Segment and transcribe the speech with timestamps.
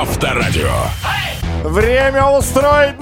[0.00, 0.72] Авторадио.
[1.64, 2.98] Время устроить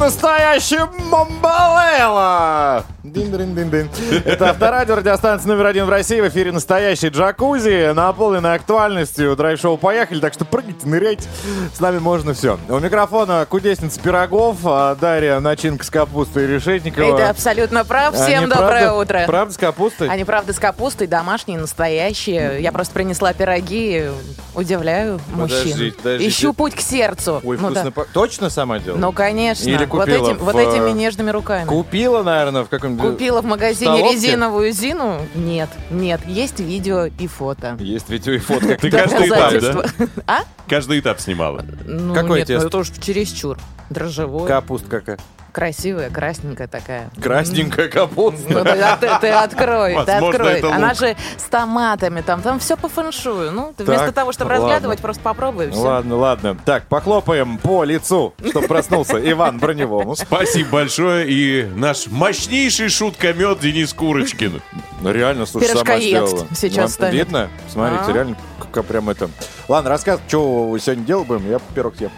[3.11, 3.41] настоящий бомбалейла!
[3.41, 3.91] Дин-дин-дин-дин.
[4.25, 6.21] Это авторадио, радиостанция номер один в России.
[6.21, 9.37] В эфире настоящий джакузи, наполненный актуальностью.
[9.37, 11.29] Драйв-шоу «Поехали», так что прыгайте, ныряйте.
[11.75, 12.59] С нами можно все.
[12.69, 17.17] У микрофона кудесница пирогов, а Дарья начинка с капустой и решетникова.
[17.17, 18.15] Это абсолютно прав.
[18.15, 19.23] Всем Они доброе правда- утро.
[19.27, 20.09] Правда с капустой?
[20.09, 22.61] Они, правда, с капустой, домашние, настоящие.
[22.61, 24.09] Я просто принесла пироги,
[24.55, 25.63] удивляю мужчин.
[25.73, 26.31] Подождите, подождите.
[26.31, 27.41] Ищу путь к сердцу.
[27.45, 27.93] Ой, ну, вкусно.
[27.95, 28.05] да.
[28.13, 28.99] Точно сама делала?
[28.99, 29.69] Ну, конечно.
[29.69, 31.67] Или вот, купила этим, вот в, этими э, нежными руками.
[31.67, 33.00] Купила, наверное, в каком-то...
[33.01, 34.15] Купила в магазине столовке?
[34.15, 35.27] резиновую зину?
[35.35, 36.21] Нет, нет.
[36.27, 37.77] Есть видео и фото.
[37.81, 38.77] Есть видео и фотка.
[38.77, 40.07] Ты каждый этап, да?
[40.27, 40.41] А?
[40.69, 41.65] Каждый этап снимала.
[41.85, 42.69] Ну, Какое нет, ну, тесто?
[42.69, 43.59] это уж чересчур.
[43.91, 45.19] Дрожжевое, Капуста какая?
[45.51, 47.11] Красивая, красненькая такая.
[47.21, 48.41] Красненькая капуста.
[48.49, 50.53] Ну, ты, ты- ты открой, ты открой.
[50.59, 53.53] это Она же с томатами, там, там все по фэншую.
[53.53, 54.65] Ну, ты вместо Так, того, чтобы ладно.
[54.67, 55.81] разглядывать, просто попробуй и все.
[55.81, 56.57] Ладно, ладно.
[56.65, 60.17] Так, похлопаем по лицу, чтобы проснулся Иван Броневому.
[60.17, 61.27] Спасибо большое.
[61.29, 64.63] И наш мощнейший шуткомет Денис Курочкин.
[65.03, 66.47] Ну реально, слушай, сама сделала.
[66.55, 67.15] сейчас Вам станет.
[67.15, 67.49] Видно?
[67.69, 68.13] Смотрите, А.
[68.13, 68.37] реально,
[68.73, 69.31] как прям это...
[69.69, 72.11] Ладно, рассказывай, что вы сегодня делать будем, я пирог съем.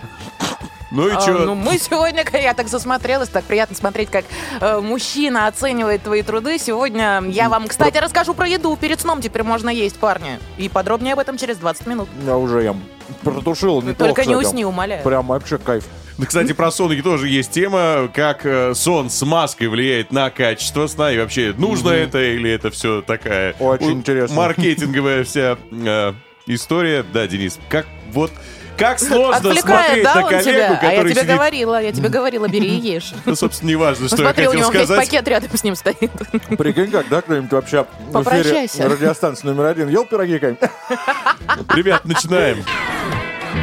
[0.92, 1.32] Ну и А, что?
[1.46, 4.26] ну, мы сегодня, я так засмотрелась, так приятно смотреть, как
[4.60, 6.58] э, мужчина оценивает твои труды.
[6.58, 8.76] Сегодня я вам, кстати, расскажу про еду.
[8.76, 10.38] Перед сном теперь можно есть, парни.
[10.58, 12.08] И подробнее об этом через 20 минут.
[12.26, 12.82] Я уже ем.
[13.22, 14.08] Протушил Ты неплохо.
[14.14, 14.48] Только не кстати.
[14.48, 15.02] усни, умоляю.
[15.02, 15.84] Прям вообще кайф.
[16.18, 20.86] Да, кстати, про сон тоже есть тема, как э, сон с маской влияет на качество
[20.86, 24.36] сна и вообще нужно это или это все такая Очень у- интересно.
[24.36, 26.12] маркетинговая вся э,
[26.46, 27.02] история.
[27.02, 28.30] Да, Денис, как вот
[28.76, 30.66] как сложно Отвлекает, смотреть да, на коллегу, тебя?
[30.66, 31.34] А я который тебе сидит...
[31.34, 33.12] говорила, я тебе говорила, бери и ешь.
[33.26, 35.06] Ну, собственно, не важно, что я Посмотри, у хотел него весь сказать.
[35.06, 36.10] пакет рядом с ним стоит.
[36.58, 38.88] Прикинь, как, да, кто-нибудь вообще в эфире Попрощайся.
[38.88, 40.56] радиостанции номер один ел пироги как
[41.76, 42.64] Ребят, начинаем.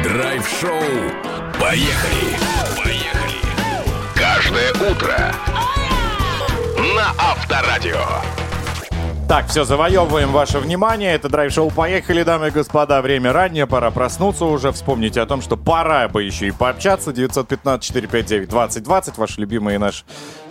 [0.04, 0.70] Драйв-шоу.
[1.60, 2.36] Поехали.
[2.82, 3.40] Поехали.
[4.14, 5.34] Каждое утро.
[6.96, 8.06] На Авторадио.
[9.30, 11.14] Так, все, завоевываем ваше внимание.
[11.14, 13.00] Это драйв-шоу «Поехали», дамы и господа.
[13.00, 14.72] Время раннее, пора проснуться уже.
[14.72, 17.12] Вспомните о том, что пора бы еще и пообщаться.
[17.12, 20.02] 915-459-2020, ваши любимые наши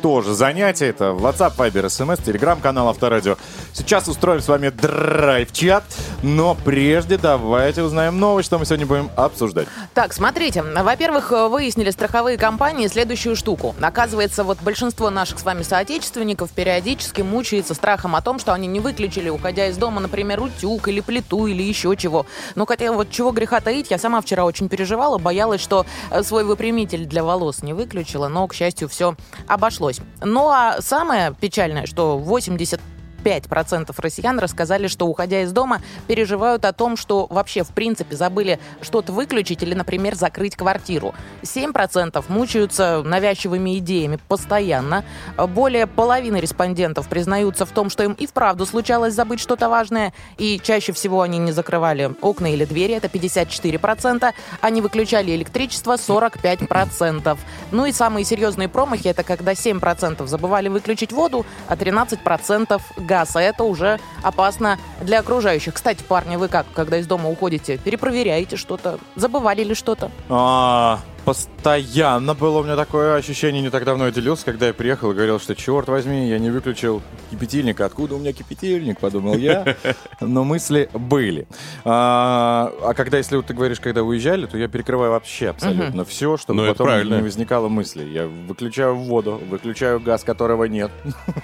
[0.01, 0.87] тоже занятия.
[0.87, 3.37] Это WhatsApp, Viber, SMS, телеграм-канал Авторадио.
[3.73, 5.83] Сейчас устроим с вами драйв-чат.
[6.23, 9.67] Но прежде давайте узнаем новость, что мы сегодня будем обсуждать.
[9.93, 10.63] Так, смотрите.
[10.63, 13.75] Во-первых, выяснили страховые компании следующую штуку.
[13.81, 18.79] Оказывается, вот большинство наших с вами соотечественников периодически мучается страхом о том, что они не
[18.79, 22.25] выключили, уходя из дома, например, утюг или плиту или еще чего.
[22.55, 26.43] Ну, хотя вот чего греха таить, я сама вчера очень переживала, боялась, что э, свой
[26.43, 29.15] выпрямитель для волос не выключила, но, к счастью, все
[29.47, 29.88] обошлось.
[30.21, 32.79] Ну, а самое печальное, что 80
[33.23, 38.59] 5% россиян рассказали, что, уходя из дома, переживают о том, что вообще, в принципе, забыли
[38.81, 41.13] что-то выключить или, например, закрыть квартиру.
[41.43, 45.03] 7% мучаются навязчивыми идеями постоянно.
[45.37, 50.59] Более половины респондентов признаются в том, что им и вправду случалось забыть что-то важное, и
[50.63, 57.37] чаще всего они не закрывали окна или двери, это 54%, они выключали электричество 45%.
[57.71, 63.41] Ну и самые серьезные промахи, это когда 7% забывали выключить воду, а 13% газ, а
[63.41, 65.73] это уже опасно для окружающих.
[65.73, 70.11] Кстати, парни, вы как, когда из дома уходите, перепроверяете что-то, забывали ли что-то?
[70.29, 70.99] А,
[71.29, 75.13] постоянно было у меня такое ощущение, не так давно я делился, когда я приехал и
[75.13, 77.81] говорил, что черт возьми, я не выключил кипятильник.
[77.81, 79.75] Откуда у меня кипятильник, подумал я.
[80.21, 81.47] Но мысли были.
[81.85, 86.35] А, а когда, если вот ты говоришь, когда уезжали, то я перекрываю вообще абсолютно все,
[86.35, 88.05] чтобы Ну, это потом не возникало мысли.
[88.05, 90.89] Я выключаю воду, выключаю газ, которого нет.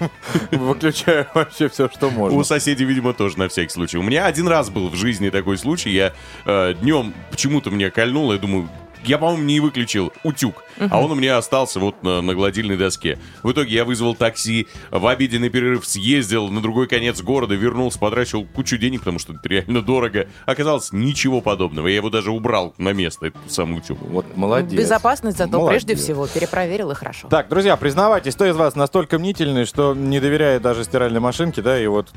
[0.52, 2.36] Выключаю вообще все, что можно.
[2.36, 4.00] У соседей, видимо, тоже на всякий случай.
[4.00, 5.92] У меня один раз был в жизни такой случай.
[5.92, 6.14] Я
[6.46, 8.68] э, днем почему-то мне кольнуло, я думаю,
[9.08, 13.18] я, по-моему, не выключил утюг, а он у меня остался вот на, на гладильной доске.
[13.44, 18.46] В итоге я вызвал такси, в обеденный перерыв съездил на другой конец города, вернулся, потрачил
[18.46, 20.28] кучу денег, потому что это реально дорого.
[20.46, 21.88] Оказалось, ничего подобного.
[21.88, 24.00] Я его даже убрал на место, этот самый утюг.
[24.02, 24.80] Вот молодец.
[24.80, 25.84] Безопасность зато Молодец.
[25.84, 27.28] прежде всего перепроверил и хорошо.
[27.28, 31.80] Так, друзья, признавайтесь, кто из вас настолько мнительный, что не доверяет даже стиральной машинке, да,
[31.80, 32.12] и вот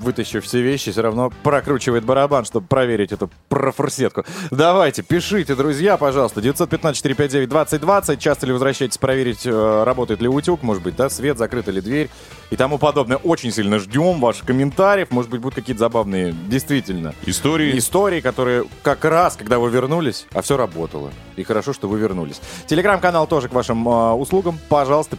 [0.00, 4.24] вытащив все вещи, все равно прокручивает барабан, чтобы проверить эту профорсетку.
[4.50, 8.16] Давайте, пишите, друзья, пожалуйста, 915-459-2020.
[8.18, 12.10] Часто ли возвращаетесь проверить, э, работает ли утюг, может быть, да, свет, закрыта ли дверь
[12.50, 13.16] и тому подобное.
[13.18, 17.76] Очень сильно ждем ваших комментариев, может быть, будут какие-то забавные, действительно, Истории.
[17.78, 21.10] истории, которые как раз, когда вы вернулись, а все работало.
[21.36, 22.40] И хорошо, что вы вернулись.
[22.66, 24.58] Телеграм-канал тоже к вашим э, услугам.
[24.68, 25.16] Пожалуйста,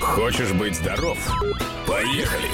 [0.00, 1.16] Хочешь быть здоров?
[1.86, 2.50] Поехали.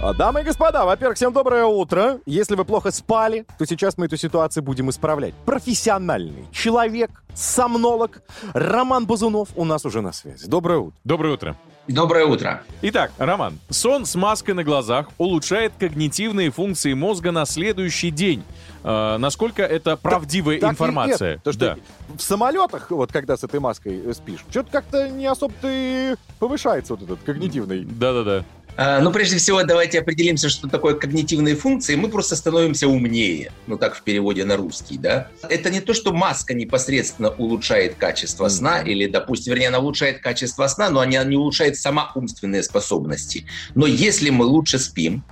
[0.00, 2.20] А, Дамы и господа, во-первых, всем доброе утро.
[2.24, 5.34] Если вы плохо спали, то сейчас мы эту ситуацию будем исправлять.
[5.44, 8.22] Профессиональный человек, сомнолог
[8.54, 10.46] Роман Базунов у нас уже на связи.
[10.46, 10.96] Доброе утро.
[11.02, 11.56] Доброе утро.
[11.88, 12.62] Доброе утро.
[12.82, 18.44] Итак, Роман, сон с маской на глазах улучшает когнитивные функции мозга на следующий день.
[18.84, 21.32] Э, насколько это правдивая Так и информация?
[21.32, 21.42] нет.
[21.42, 21.76] То, что да.
[22.16, 27.02] в самолетах, вот когда с этой маской спишь, что-то как-то не особо-то и повышается вот
[27.02, 27.84] этот когнитивный.
[27.84, 28.44] Да-да-да.
[28.80, 31.96] А, Ну, прежде всего, давайте определимся, что такое когнитивные функции.
[31.96, 33.50] Мы просто становимся умнее.
[33.66, 35.26] Ну, так в переводе на русский, да?
[35.42, 40.68] Это не то, что маска непосредственно улучшает качество сна, или, допустим, вернее, она улучшает качество
[40.68, 43.46] сна, но она не улучшает сама умственные способности.
[43.74, 45.24] Но если мы лучше спим,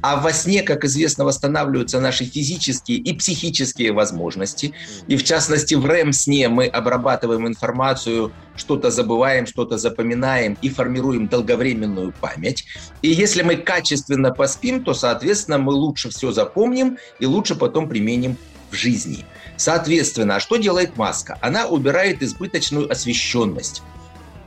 [0.00, 4.74] а во сне, как известно, восстанавливаются наши физические и психические возможности.
[5.08, 12.12] И в частности, в REM-сне мы обрабатываем информацию, что-то забываем, что-то запоминаем и формируем долговременную
[12.20, 12.64] память.
[13.02, 18.36] И если мы качественно поспим, то, соответственно, мы лучше все запомним и лучше потом применим
[18.70, 19.24] в жизни.
[19.56, 21.38] Соответственно, а что делает маска?
[21.40, 23.82] Она убирает избыточную освещенность.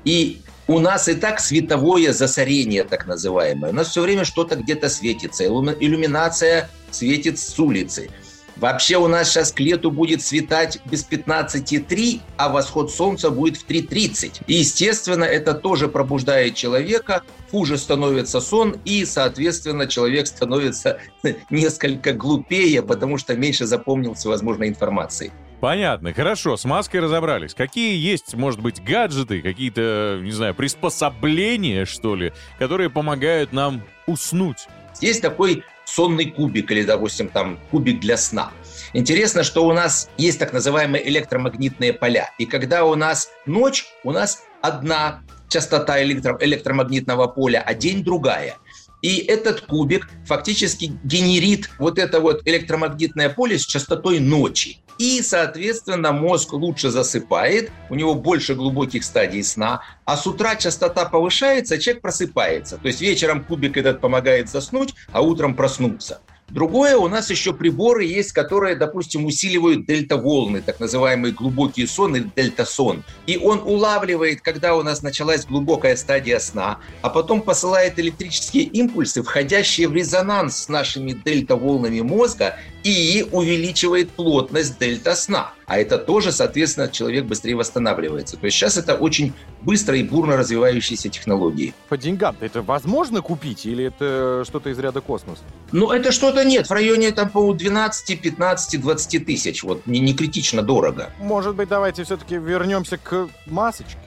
[0.03, 3.71] И у нас и так световое засорение, так называемое.
[3.71, 5.45] У нас все время что-то где-то светится.
[5.45, 8.09] Иллюми- Иллюминация светит с улицы.
[8.59, 13.67] Вообще у нас сейчас к лету будет светать без 15,3, а восход солнца будет в
[13.67, 14.41] 3,30.
[14.47, 17.21] И, естественно, это тоже пробуждает человека,
[17.51, 20.99] хуже становится сон, и, соответственно, человек становится
[21.51, 25.31] несколько глупее, потому что меньше запомнил всевозможной информации.
[25.59, 27.53] Понятно, хорошо, с маской разобрались.
[27.53, 34.67] Какие есть, может быть, гаджеты, какие-то, не знаю, приспособления, что ли, которые помогают нам уснуть?
[35.01, 38.51] Есть такой сонный кубик или, допустим, там кубик для сна.
[38.93, 42.31] Интересно, что у нас есть так называемые электромагнитные поля.
[42.37, 48.57] И когда у нас ночь, у нас одна частота электро- электромагнитного поля, а день другая.
[49.01, 54.79] И этот кубик фактически генерит вот это вот электромагнитное поле с частотой ночи.
[54.97, 61.05] И, соответственно, мозг лучше засыпает, у него больше глубоких стадий сна, а с утра частота
[61.05, 62.77] повышается, человек просыпается.
[62.77, 66.21] То есть вечером кубик этот помогает заснуть, а утром проснуться.
[66.49, 72.31] Другое, у нас еще приборы есть, которые, допустим, усиливают дельта-волны, так называемый глубокий сон или
[72.33, 73.03] дельта-сон.
[73.25, 79.23] И он улавливает, когда у нас началась глубокая стадия сна, а потом посылает электрические импульсы,
[79.23, 82.57] входящие в резонанс с нашими дельта-волнами мозга
[82.87, 85.51] и увеличивает плотность дельта-сна.
[85.65, 88.37] А это тоже, соответственно, человек быстрее восстанавливается.
[88.37, 91.73] То есть сейчас это очень быстро и бурно развивающиеся технологии.
[91.89, 95.41] По деньгам это возможно купить или это что-то из ряда космоса?
[95.73, 96.67] Ну, это что-то нет.
[96.67, 99.63] В районе там по 12, 15, 20 тысяч.
[99.63, 101.11] Вот не, не критично дорого.
[101.19, 103.99] Может быть, давайте все-таки вернемся к масочке.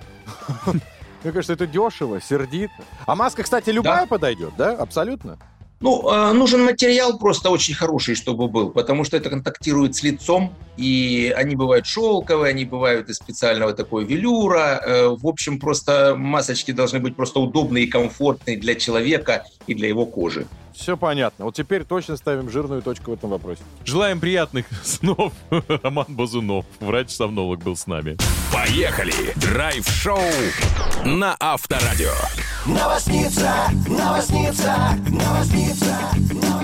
[1.23, 2.73] Мне кажется, это дешево, сердито.
[3.05, 4.73] А маска, кстати, любая подойдет, да?
[4.73, 5.39] Абсолютно.
[5.83, 10.55] Ну, э, нужен материал просто очень хороший, чтобы был, потому что это контактирует с лицом,
[10.77, 14.79] и они бывают шелковые, они бывают из специального такого велюра.
[14.85, 19.89] Э, В общем, просто масочки должны быть просто удобные и комфортные для человека и для
[19.89, 20.47] его кожи.
[20.81, 21.45] Все понятно.
[21.45, 23.61] Вот теперь точно ставим жирную точку в этом вопросе.
[23.85, 25.35] Желаем приятных снов.
[25.83, 28.17] Роман Базунов, врач-сомнолог, был с нами.
[28.51, 29.13] Поехали!
[29.37, 30.23] Драйв-шоу
[31.05, 32.13] на Авторадио.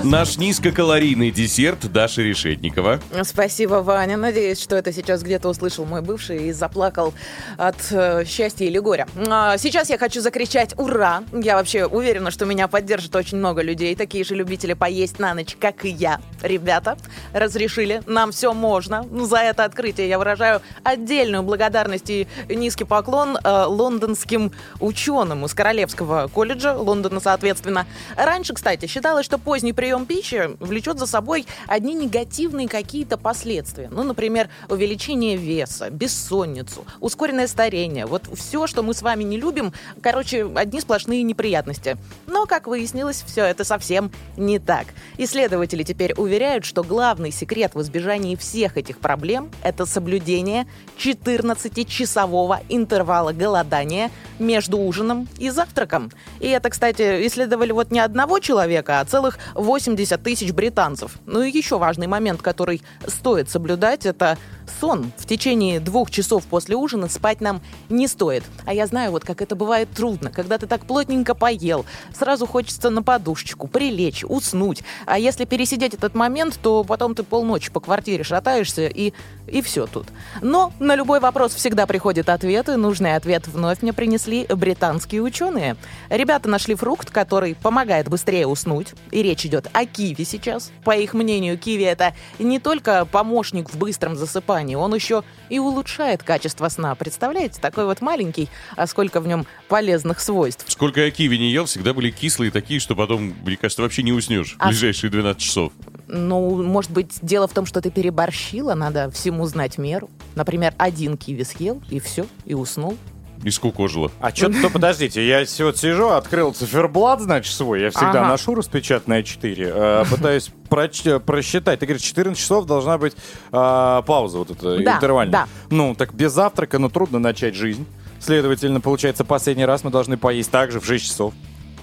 [0.03, 2.99] Наш низкокалорийный десерт Даша Решетникова.
[3.23, 4.15] Спасибо, Ваня.
[4.15, 7.13] Надеюсь, что это сейчас где-то услышал мой бывший и заплакал
[7.57, 9.07] от э, счастья или горя.
[9.27, 11.23] А, сейчас я хочу закричать «Ура!».
[11.33, 15.57] Я вообще уверена, что меня поддержит очень много людей, такие же любители поесть на ночь,
[15.59, 16.21] как и я.
[16.41, 16.97] Ребята,
[17.33, 19.05] разрешили, нам все можно.
[19.25, 26.29] За это открытие я выражаю отдельную благодарность и низкий поклон э, лондонским ученым из Королевского
[26.33, 27.85] колледжа Лондона, соответственно.
[28.15, 33.89] Раньше, кстати, считалось, что поздний прием пищи влечет за собой одни негативные какие-то последствия.
[33.91, 38.05] Ну, например, увеличение веса, бессонницу, ускоренное старение.
[38.05, 41.97] Вот все, что мы с вами не любим, короче, одни сплошные неприятности.
[42.25, 43.96] Но, как выяснилось, все это совсем
[44.37, 44.87] не так.
[45.17, 53.33] Исследователи теперь уверяют, что главный секрет в избежании всех этих проблем– это соблюдение 14-часового интервала
[53.33, 56.11] голодания между ужином и завтраком.
[56.39, 61.17] И это, кстати, исследовали вот не одного человека, а целых 80 тысяч британцев.
[61.25, 64.37] Ну и еще важный момент, который стоит соблюдать, это
[64.79, 65.11] сон.
[65.17, 68.43] В течение двух часов после ужина спать нам не стоит.
[68.65, 72.89] А я знаю, вот как это бывает трудно, когда ты так плотненько поел, сразу хочется
[72.89, 74.83] на подушечку, прилечь, уснуть.
[75.05, 79.13] А если пересидеть этот момент, то потом ты полночи по квартире шатаешься и,
[79.47, 80.07] и все тут.
[80.41, 82.77] Но на любой вопрос всегда приходят ответы.
[82.77, 85.77] Нужный ответ вновь мне принесли британские ученые.
[86.09, 88.93] Ребята нашли фрукт, который помогает быстрее уснуть.
[89.11, 90.71] И речь идет о киви сейчас.
[90.83, 96.23] По их мнению, киви это не только помощник в быстром засыпании, он еще и улучшает
[96.23, 96.95] качество сна.
[96.95, 100.65] Представляете, такой вот маленький, а сколько в нем полезных свойств.
[100.67, 104.13] Сколько я киви не ел, всегда были кислые такие, что потом, мне кажется, вообще не
[104.13, 105.73] уснешь в А- ближайшие 12 часов.
[106.07, 110.09] Ну, может быть, дело в том, что ты переборщила, надо всему знать меру.
[110.35, 112.97] Например, один киви съел, и все, и уснул.
[113.43, 114.11] И скукожило.
[114.19, 118.27] А что-то, подождите, я с- вот сижу, открыл циферблат, значит, свой, я всегда Ага.
[118.29, 121.79] ношу распечатанное 4, э, пытаюсь проч- просчитать.
[121.79, 125.31] Ты говоришь, 14 часов должна быть э, пауза вот эта Да, интервальная.
[125.31, 125.47] да.
[125.69, 127.85] Ну, так без завтрака, ну, трудно начать жизнь.
[128.19, 131.33] Следовательно, получается, последний раз мы должны поесть также в 6 часов.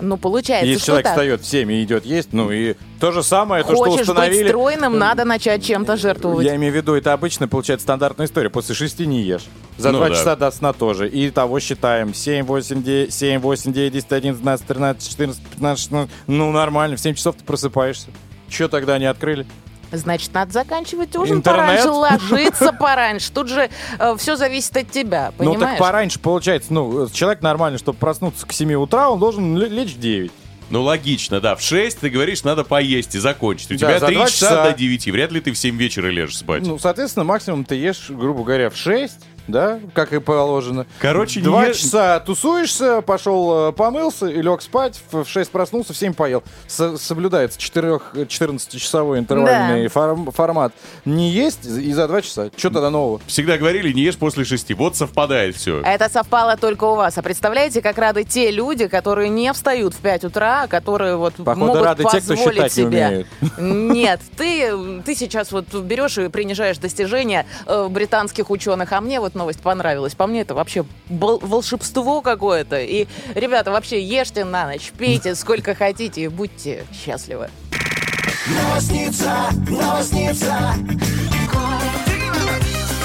[0.01, 1.13] Ну, получается, Если что человек так.
[1.15, 4.09] встает в 7 и идет есть, ну и то же самое, то, что Хочешь быть
[4.09, 4.49] установили...
[4.49, 6.45] стройным, надо начать чем-то жертвовать.
[6.45, 8.51] Я имею в виду, это обычно получается стандартная история.
[8.51, 9.45] После шести не ешь.
[9.79, 10.15] За Ну два да.
[10.15, 11.09] часа до сна тоже.
[11.09, 12.13] И того считаем.
[12.13, 16.11] 7, 8, 9, 7, 8, 9, 10, 11, 12, 13, 14, 15, 16.
[16.27, 16.97] Ну, нормально.
[16.97, 18.09] В 7 часов ты просыпаешься.
[18.49, 19.47] Че тогда не открыли?
[19.93, 21.83] Значит, надо заканчивать ужин Интернет?
[21.85, 23.31] пораньше, ложиться пораньше.
[23.33, 23.71] Тут же
[24.19, 25.79] все зависит от тебя, Ну, так понимаешь?
[25.79, 26.73] пораньше получается.
[26.73, 30.33] Ну, человек нормальный, чтобы проснуться к 7 утра, он должен лечь в 9.
[30.71, 31.55] Ну, логично, да.
[31.57, 33.71] В 6 ты говоришь, надо поесть и закончить.
[33.71, 34.71] У Да, тебя за 3 два часа, часа.
[34.71, 35.07] до 9.
[35.13, 36.67] Вряд ли ты в 7 вечера лежишь спать.
[36.67, 39.15] Ну, соответственно, максимум ты ешь, грубо говоря, в 6,
[39.47, 40.87] да, как и положено.
[40.99, 45.93] Короче, не Два ешь- часа тусуешься, пошел, э, помылся и лег спать, в 6 проснулся,
[45.93, 46.43] в 7 поел.
[46.67, 50.73] Со- соблюдается 14-часовой интервальный форм- формат.
[51.05, 52.51] Не есть и за 2 часа.
[52.57, 53.21] Что тогда нового?
[53.27, 54.73] Всегда говорили, не ешь после 6.
[54.75, 55.81] Вот совпадает все.
[55.83, 57.17] Это совпало только у вас.
[57.19, 61.35] А представляете, как рады те люди, которые не встают в 5 утра, а которые вот
[61.35, 63.07] Походу, могут рады те, кто позволить считать не себе.
[63.09, 63.27] умеют.
[63.59, 69.34] Нет, ты, ты сейчас вот берешь и принижаешь достижения э, британских ученых, а мне вот
[69.35, 70.15] новость понравилась.
[70.15, 72.81] По мне это вообще волшебство какое-то.
[72.81, 77.51] И, ребята, вообще ешьте на ночь, пейте сколько хотите и будьте счастливы.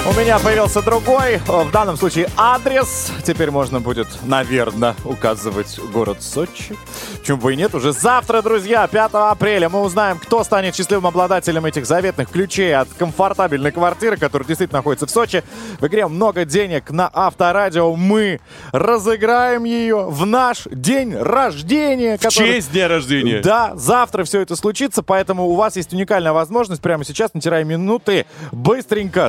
[0.08, 3.12] У меня появился другой, э, в данном случае адрес.
[3.22, 6.74] Теперь можно будет, наверное, указывать город Сочи.
[7.20, 7.74] Почему бы и нет.
[7.74, 12.88] Уже завтра, друзья, 5 апреля, мы узнаем, кто станет счастливым обладателем этих заветных ключей от
[12.98, 15.44] комфортабельной квартиры, которая действительно находится в Сочи.
[15.80, 17.94] В игре много денег на Авторадио.
[17.94, 18.40] Мы
[18.72, 22.16] разыграем ее в наш день рождения.
[22.16, 23.42] В который- честь дня рождения.
[23.42, 28.24] да, завтра все это случится, поэтому у вас есть уникальная возможность прямо сейчас, натирая минуты,
[28.50, 29.28] быстренько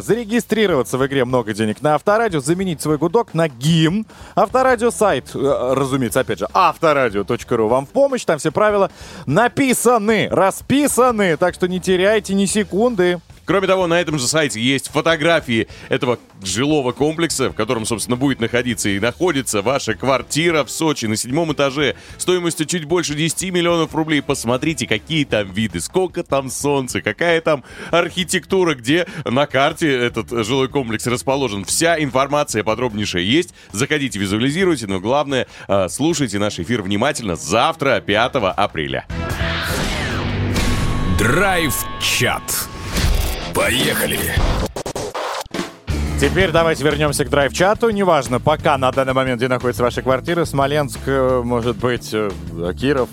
[0.62, 4.06] зарегистрироваться в игре «Много денег» на Авторадио, заменить свой гудок на гимн.
[4.36, 8.92] Авторадио сайт, э, разумеется, опять же, авторадио.ру вам в помощь, там все правила
[9.26, 13.20] написаны, расписаны, так что не теряйте ни секунды.
[13.52, 18.40] Кроме того, на этом же сайте есть фотографии этого жилого комплекса, в котором, собственно, будет
[18.40, 23.94] находиться и находится ваша квартира в Сочи на седьмом этаже стоимостью чуть больше 10 миллионов
[23.94, 24.22] рублей.
[24.22, 30.70] Посмотрите, какие там виды, сколько там солнца, какая там архитектура, где на карте этот жилой
[30.70, 31.66] комплекс расположен.
[31.66, 33.54] Вся информация подробнейшая есть.
[33.74, 39.06] Заходите, визуализируйте, но главное, э, слушайте наш эфир внимательно завтра, 5 апреля.
[41.20, 42.71] Драйв-чат.
[43.54, 44.20] Поехали.
[46.20, 47.90] Теперь давайте вернемся к драйв-чату.
[47.90, 52.30] Неважно, пока на данный момент, где находится ваша квартира, Смоленск, э, может быть, э,
[52.80, 53.10] Киров,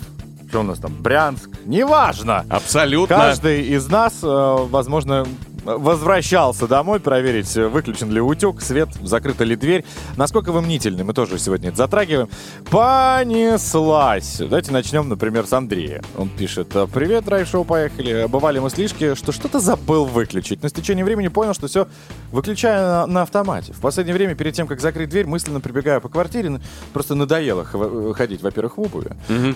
[0.47, 2.45] что у нас там, Брянск, неважно.
[2.49, 3.15] Абсолютно.
[3.15, 4.27] Каждый из нас, э,
[4.69, 5.25] возможно,
[5.63, 9.85] возвращался домой проверить, выключен ли утюг, свет, закрыта ли дверь.
[10.17, 12.29] Насколько вы мнительны, мы тоже сегодня это затрагиваем.
[12.69, 14.37] Понеслась.
[14.39, 16.01] Давайте начнем, например, с Андрея.
[16.17, 18.27] Он пишет, «Э, привет, драйв-шоу, поехали.
[18.27, 20.61] Бывали мыслишки, что что-то забыл выключить.
[20.63, 21.87] Но с течением времени понял, что все
[22.31, 23.73] выключаю на, на автомате.
[23.73, 26.59] В последнее время, перед тем, как закрыть дверь, мысленно прибегаю по квартире.
[26.93, 27.65] Просто надоело
[28.13, 29.11] ходить, во-первых, в обуви,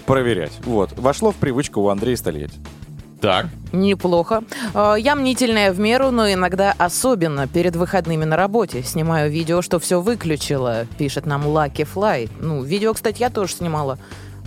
[0.05, 0.53] проверять.
[0.65, 0.91] Вот.
[0.97, 2.53] Вошло в привычку у Андрея столеть.
[3.23, 3.45] Так.
[3.71, 4.43] Неплохо.
[4.73, 8.83] Э, Я мнительная в меру, но иногда особенно перед выходными на работе.
[8.83, 12.29] Снимаю видео, что все выключила, пишет нам Lucky Fly.
[12.41, 13.97] Ну, видео, кстати, я тоже снимала.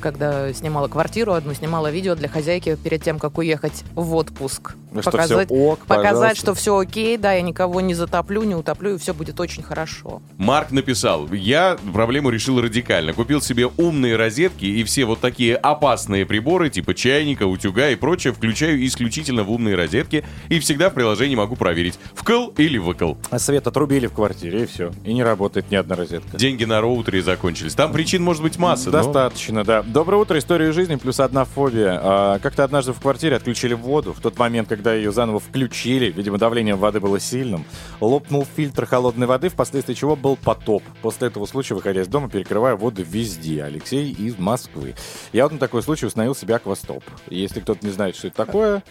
[0.01, 4.75] Когда снимала квартиру одну, снимала видео для хозяйки перед тем, как уехать в отпуск.
[4.93, 6.37] Ну, Что показать, все ок, показать, пожалуйста.
[6.37, 10.23] что все окей, да, я никого не затоплю, не утоплю, и все будет очень хорошо.
[10.39, 13.13] Марк написал, я проблему решил радикально.
[13.13, 18.33] Купил себе умные розетки и все вот такие опасные приборы, типа чайника, утюга и прочее,
[18.33, 23.15] включаю исключительно в умные розетки и всегда в приложении могу проверить, вкл или выкл.
[23.31, 24.93] А свет отрубили в квартире, и все.
[25.05, 26.39] И не работает ни одна розетка.
[26.39, 27.75] Деньги на роутере закончились.
[27.75, 29.85] Там причин может быть масса, но- Достаточно, да.
[29.87, 32.01] Доброе утро, история жизни плюс одна фобия.
[32.03, 34.13] А, как-то однажды в квартире отключили воду.
[34.13, 37.65] В тот момент, когда ее заново включили, видимо, давление воды было сильным,
[38.01, 40.83] лопнул фильтр холодной воды, впоследствии чего был потоп.
[41.03, 43.63] После этого случая, выходя из дома, перекрываю воду везде.
[43.63, 44.97] Алексей из Москвы.
[45.33, 47.05] Я вот на такой случай установил себе аквастоп.
[47.31, 48.83] Если кто-то не знает, что это такое,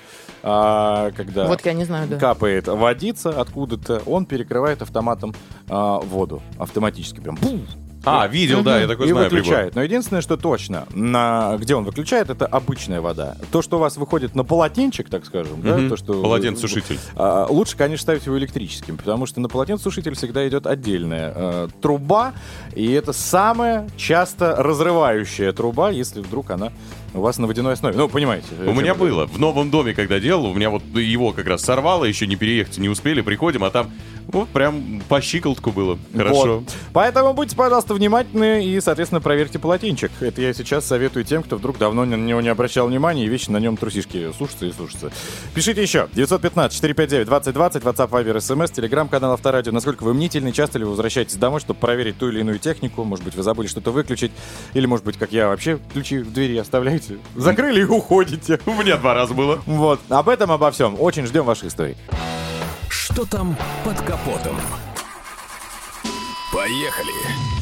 [0.44, 2.18] а, когда Вот я не знаю, да.
[2.18, 5.36] капает водица откуда-то, он перекрывает автоматом
[5.68, 6.42] а, воду.
[6.58, 7.36] Автоматически прям.
[7.36, 7.68] Бум!
[8.06, 9.44] А, видел, да, я такой и знаю прибор.
[9.44, 9.76] выключает.
[9.76, 13.36] Но единственное, что точно, на, где он выключает, это обычная вода.
[13.52, 16.22] То, что у вас выходит на полотенчик, так скажем, да, то, что...
[16.22, 17.00] Полотенцесушитель.
[17.16, 22.34] А, лучше, конечно, ставить его электрическим, потому что на полотенцесушитель всегда идет отдельная э, труба,
[22.76, 26.72] и это самая часто разрывающая труба, если вдруг она
[27.16, 27.98] у вас на водяной основе.
[27.98, 28.48] Ну, понимаете.
[28.66, 29.26] У меня было.
[29.26, 32.78] В новом доме, когда делал, у меня вот его как раз сорвало, еще не переехать
[32.78, 33.92] не успели, приходим, а там
[34.28, 35.98] вот прям по щиколотку было.
[36.14, 36.60] Хорошо.
[36.60, 36.64] Вот.
[36.94, 40.12] Поэтому будьте, пожалуйста, внимательны и, соответственно, проверьте полотенчик.
[40.20, 43.54] Это я сейчас советую тем, кто вдруг давно на него не обращал внимания и вечно
[43.54, 45.12] на нем трусишки сушатся и сушатся.
[45.54, 46.08] Пишите еще.
[46.16, 47.26] 915-459-2020,
[47.84, 49.72] WhatsApp, Viber, SMS, телеграм-канал Авторадио.
[49.72, 53.04] Насколько вы мнительны, часто ли вы возвращаетесь домой, чтобы проверить ту или иную технику?
[53.04, 54.32] Может быть, вы забыли что-то выключить?
[54.74, 57.18] Или, может быть, как я, вообще ключи в двери оставляете?
[57.36, 58.60] Закрыли и уходите.
[58.66, 59.62] У меня два раза было.
[59.66, 60.00] Вот.
[60.10, 61.00] Об этом, обо всем.
[61.00, 61.96] Очень ждем ваших историй.
[63.16, 63.56] Что там
[63.86, 64.58] под капотом?
[66.52, 67.55] Поехали.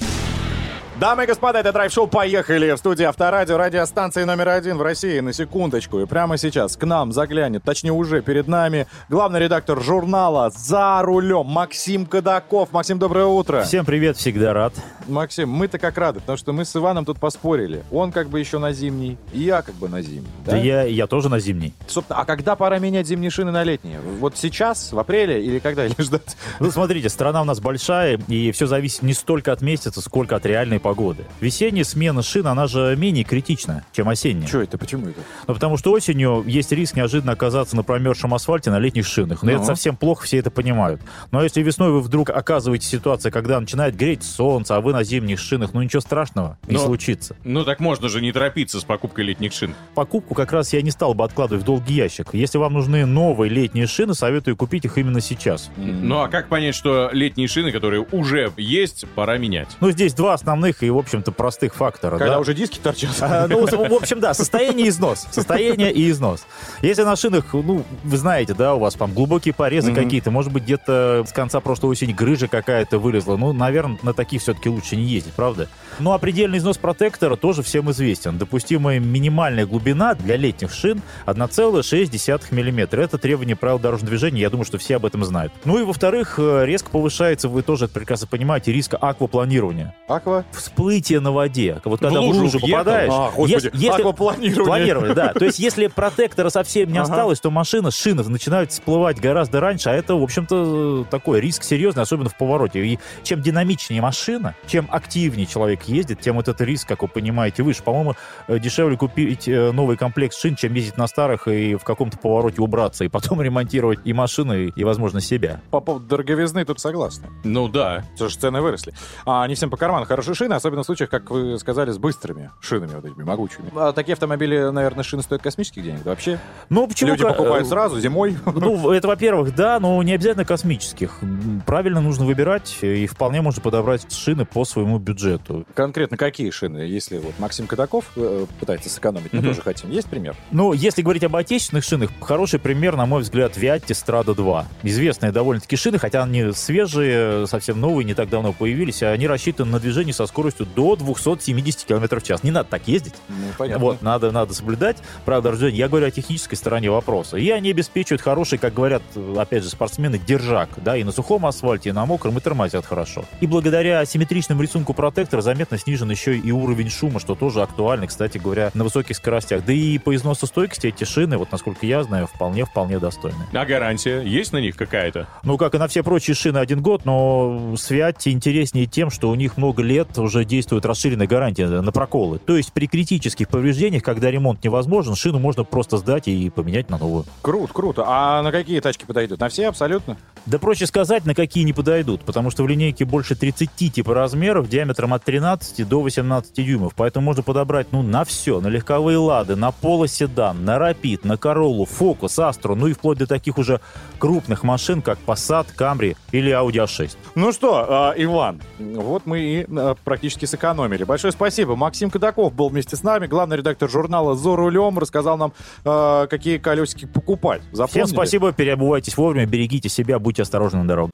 [1.00, 5.34] Дамы и господа, это драйв-шоу «Поехали» в студии Авторадио, радиостанции номер один в России, на
[5.34, 6.00] секундочку.
[6.00, 11.48] И прямо сейчас к нам заглянет, точнее уже перед нами, главный редактор журнала «За рулем»
[11.48, 12.72] Максим Кадаков.
[12.72, 13.64] Максим, доброе утро.
[13.64, 14.76] Всем привет, всегда рад.
[15.08, 17.84] Максим, мы-то как рады, потому что мы с Иваном тут поспорили.
[17.92, 20.30] Он как бы еще на зимний, и я как бы на зимний.
[20.46, 21.74] Да, я, я тоже на зимний.
[21.88, 24.00] Собственно, а когда пора менять зимние шины на летние?
[24.20, 25.86] Вот сейчас, в апреле или когда?
[25.88, 26.38] Или ждать?
[26.60, 30.46] Ну, смотрите, страна у нас большая, и все зависит не столько от месяца, сколько от
[30.46, 30.93] реальной погоды.
[31.42, 34.48] Весенняя смена шин, она же менее критична, чем осенняя.
[34.48, 34.78] Что это?
[34.78, 35.20] Почему это?
[35.48, 39.44] Ну, потому что осенью есть риск неожиданно оказаться на промерзшем асфальте на летних шинах.
[39.44, 39.58] Но Ну.
[39.58, 41.02] это совсем плохо, все это понимают.
[41.32, 45.04] Но если весной вы вдруг оказываетесь в ситуации, когда начинает греть солнце, а вы на
[45.04, 47.36] зимних шинах, ну ничего страшного не Но- случится.
[47.44, 49.76] Ну так можно же не торопиться с покупкой летних шин.
[49.96, 52.30] Покупку как раз я не стал бы откладывать в долгий ящик.
[52.34, 55.70] Если вам нужны новые летние шины, советую купить их именно сейчас.
[55.78, 59.68] Ну а как понять, что летние шины, которые уже есть, пора менять?
[59.82, 62.18] Ну, здесь два основных и, в общем-то, простых фактора.
[62.18, 62.40] Когда да?
[62.40, 63.12] уже диски торчат?
[63.22, 65.28] А, Ну, в общем, да, состояние и износ.
[65.32, 66.46] Состояние и износ.
[66.82, 70.04] Если на шинах, ну, вы знаете, да, у вас там глубокие порезы Мгм.
[70.04, 74.42] какие-то, может быть, где-то с конца прошлой осени грыжа какая-то вылезла, ну, наверное, на таких
[74.42, 75.68] все-таки лучше не ездить, правда?
[76.00, 78.38] Ну, а предельный износ протектора тоже всем известен.
[78.38, 83.00] Допустимая минимальная глубина для летних шин 1,6 мм.
[83.02, 85.52] Это требование правил дорожного движения, я думаю, что все об этом знают.
[85.66, 89.96] Ну и, во-вторых, э, резко повышается, вы тоже это прекрасно понимаете, риск аквапланирования.
[90.08, 90.46] Аква?
[90.64, 91.82] Всплытие на воде.
[91.84, 92.78] Вот когда в лужу лужу, въехал?
[92.80, 94.66] попадаешь, А, господи, ес- если, аквапланирование.
[94.66, 95.34] Планировали, да.
[95.34, 97.10] То есть, если протектора совсем не Ага.
[97.12, 102.04] осталось, то машина, шины начинают всплывать гораздо раньше, а это, в общем-то, такой риск серьезный,
[102.04, 102.86] особенно в повороте.
[102.86, 107.64] И чем динамичнее машина, чем активнее человек ездит, тем вот этот риск, как вы понимаете,
[107.64, 107.84] выше.
[107.84, 108.16] По-моему,
[108.48, 112.62] э, дешевле купить э, новый комплект шин, чем ездить на старых и в каком-то повороте
[112.62, 115.62] убраться, и потом ремонтировать и машины, и, возможно, себя.
[115.72, 117.28] По поводу дороговизны тут согласны.
[117.44, 118.04] Ну да.
[118.14, 118.94] Потому что цены выросли.
[119.26, 122.52] А не всем по карману хорошие шины, особенно в случаях, как вы сказали, с быстрыми
[122.62, 123.72] шинами вот этими могучими.
[123.76, 126.04] А такие автомобили, наверное, шины стоят космических денег.
[126.04, 126.40] Да вообще
[126.70, 128.38] Ну, почему люди покупают сразу, зимой.
[128.46, 131.20] Ну, это, во-первых, да, но не обязательно космических.
[131.66, 135.66] Правильно нужно выбирать, и вполне можно подобрать шины по своему бюджету.
[135.74, 136.78] Конкретно какие шины?
[136.80, 139.90] Если вот Максим Кадаков э, пытается сэкономить, мы тоже хотим.
[139.90, 140.36] Есть пример?
[140.52, 144.66] Ну, если говорить об отечественных шинах, хороший пример, на мой взгляд, Виатти Страда 2.
[144.84, 149.72] Известные довольно-таки шины, хотя они свежие, совсем новые, не так давно появились, а они рассчитаны
[149.72, 152.44] на движение со скоростью до 270 км в час.
[152.44, 153.16] Не надо так ездить.
[153.28, 153.84] Ну, понятно.
[153.84, 155.80] Вот, надо, надо соблюдать правила дорожного движения.
[155.80, 157.38] Я говорю о технической стороне вопроса.
[157.38, 159.04] И они обеспечивают хороший, как говорят,
[159.38, 163.26] опять же, спортсмены, держак, да, и на сухом асфальте, и на мокром, и тормозят хорошо.
[163.42, 168.08] И благодаря симметричным внешнему рисунку протектора заметно снижен еще и уровень шума, что тоже актуально,
[168.08, 169.66] кстати говоря, на высоких скоростях.
[169.66, 173.46] Да и по износостойкости эти шины, вот насколько я знаю, вполне-вполне достойны.
[173.54, 175.28] А гарантия есть на них какая-то?
[175.44, 179.36] Ну, как и на все прочие шины, один год, но Свят интереснее тем, что у
[179.36, 182.40] них много лет уже действует расширенная гарантия на проколы.
[182.40, 186.98] То есть при критических повреждениях, когда ремонт невозможен, шину можно просто сдать и поменять на
[186.98, 187.26] новую.
[187.42, 188.04] Круто, круто.
[188.08, 189.40] А на какие тачки подойдут?
[189.40, 190.18] На все абсолютно?
[190.46, 194.68] Да проще сказать, на какие не подойдут, потому что в линейке больше 30 типа размеров,
[194.68, 199.56] диаметром от 13 до 18 дюймов, поэтому можно подобрать, ну, на все, на легковые лады,
[199.56, 203.80] на поло седан, на Rapid, на Короллу, Focus, Astra, ну и вплоть до таких уже
[204.20, 207.12] крупных машин, как Passat, Camry или Audi A6.
[207.36, 211.04] Ну что, э, Иван, вот мы и э, практически сэкономили.
[211.04, 211.76] Большое спасибо.
[211.76, 216.60] Максим Кадаков был вместе с нами, главный редактор журнала «За рулем», рассказал нам, э, какие
[216.60, 217.62] колесики покупать.
[217.74, 218.06] Запомнили?
[218.06, 221.12] Всем спасибо, переобувайтесь вовремя, берегите себя, будьте осторожны на дорогах.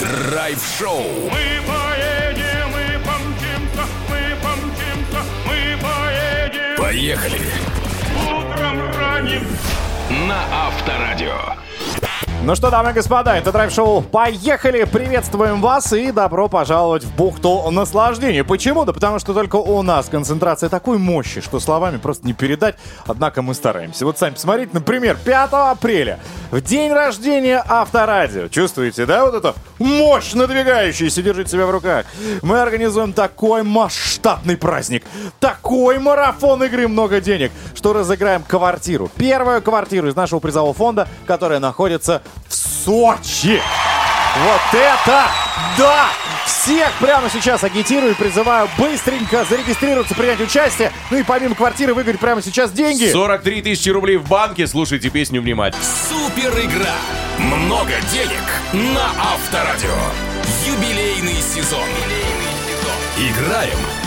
[0.00, 1.02] Драйв-шоу.
[1.24, 6.82] Мы поедем, мы помчимся, мы помчимся, мы поедем.
[6.82, 7.40] Поехали.
[8.26, 9.42] Утром ранним
[10.28, 11.61] На Авторадио.
[12.44, 17.70] Ну что, дамы и господа, это драйв-шоу «Поехали!» Приветствуем вас и добро пожаловать в бухту
[17.70, 18.42] наслаждения.
[18.42, 18.84] Почему?
[18.84, 22.74] Да потому что только у нас концентрация такой мощи, что словами просто не передать,
[23.06, 24.04] однако мы стараемся.
[24.04, 26.18] Вот сами посмотрите, например, 5 апреля,
[26.50, 28.48] в день рождения Авторадио.
[28.48, 32.06] Чувствуете, да, вот это мощь надвигающаяся, держите себя в руках.
[32.42, 35.04] Мы организуем такой масштабный праздник,
[35.38, 39.08] такой марафон игры «Много денег», что разыграем квартиру.
[39.16, 43.60] Первую квартиру из нашего призового фонда, которая находится в Сочи.
[44.38, 45.26] Вот это
[45.78, 46.06] да!
[46.46, 50.92] Всех прямо сейчас агитирую и призываю быстренько зарегистрироваться, принять участие.
[51.10, 53.10] Ну и помимо квартиры выиграть прямо сейчас деньги.
[53.10, 54.66] 43 тысячи рублей в банке.
[54.66, 55.84] Слушайте песню внимательно.
[56.08, 56.94] Супер игра.
[57.38, 59.90] Много денег на Авторадио.
[60.66, 61.88] Юбилейный сезон.
[63.18, 64.01] Играем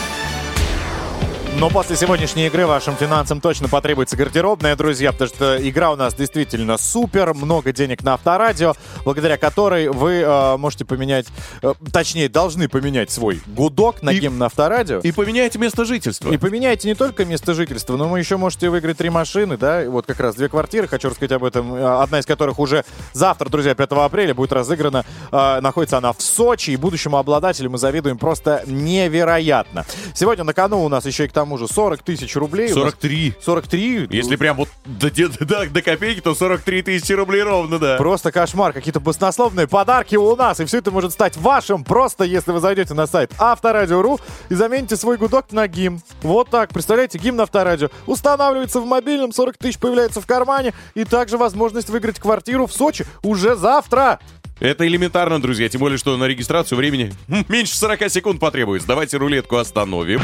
[1.58, 6.14] Но после сегодняшней игры вашим финансам точно потребуется гардеробная, друзья, потому что игра у нас
[6.14, 8.74] действительно супер, много денег на авторадио,
[9.06, 11.28] благодаря которой вы э, можете поменять,
[11.62, 15.00] э, точнее, должны поменять свой гудок на И- гимн на авторадио.
[15.00, 16.30] И поменяйте место жительства.
[16.30, 19.88] И поменяйте не только место жительства, но вы еще можете выиграть три машины, да, и
[19.88, 23.48] вот как раз две квартиры, хочу рассказать об этом, э, одна из которых уже завтра,
[23.48, 28.18] друзья, 5 апреля будет разыграна, Э, находится она в Сочи, и будущему обладателю мы завидуем
[28.18, 29.86] просто невероятно.
[30.14, 32.66] Сегодня на кону у нас еще и к тому же 40 тысяч рублей.
[32.72, 33.34] У нас 43.
[33.42, 34.08] 43?
[34.12, 37.98] Если прям вот до, до- до- копейки, то 43 тысячи рублей ровно, да.
[37.98, 42.52] Просто кошмар, какие-то баснословные подарки у нас, и все это может стать вашим просто, если
[42.52, 46.02] вы зайдете на сайт Авторадио.ру и замените свой гудок на гимн.
[46.22, 51.38] Вот так, представляете, гимн Авторадио устанавливается в мобильном, 40 тысяч появляется в кармане, и также
[51.38, 54.20] возможность выиграть квартиру в Сочи уже завтра.
[54.62, 57.14] Это элементарно, друзья, тем более, что на регистрацию времени
[57.50, 58.88] меньше 40 секунд потребуется.
[58.88, 60.22] Давайте рулетку остановим.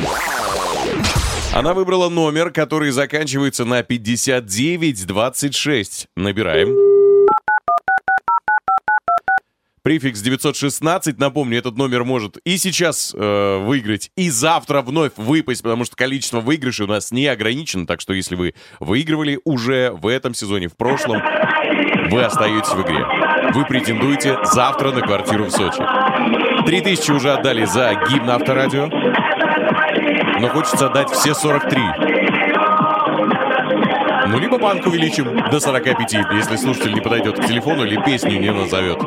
[1.53, 6.07] Она выбрала номер, который заканчивается на 5926.
[6.15, 6.69] Набираем.
[9.83, 15.83] Префикс 916, напомню, этот номер может и сейчас э, выиграть, и завтра вновь выпасть, потому
[15.85, 20.33] что количество выигрышей у нас не ограничено, так что если вы выигрывали уже в этом
[20.35, 21.21] сезоне, в прошлом,
[22.11, 23.05] вы остаетесь в игре.
[23.53, 25.83] Вы претендуете завтра на квартиру в Сочи.
[26.65, 28.87] 3000 уже отдали за гимн Авторадио,
[30.41, 31.81] но хочется отдать все 43.
[34.27, 38.51] Ну, либо банк увеличим до 45, если слушатель не подойдет к телефону или песню не
[38.51, 38.99] назовет.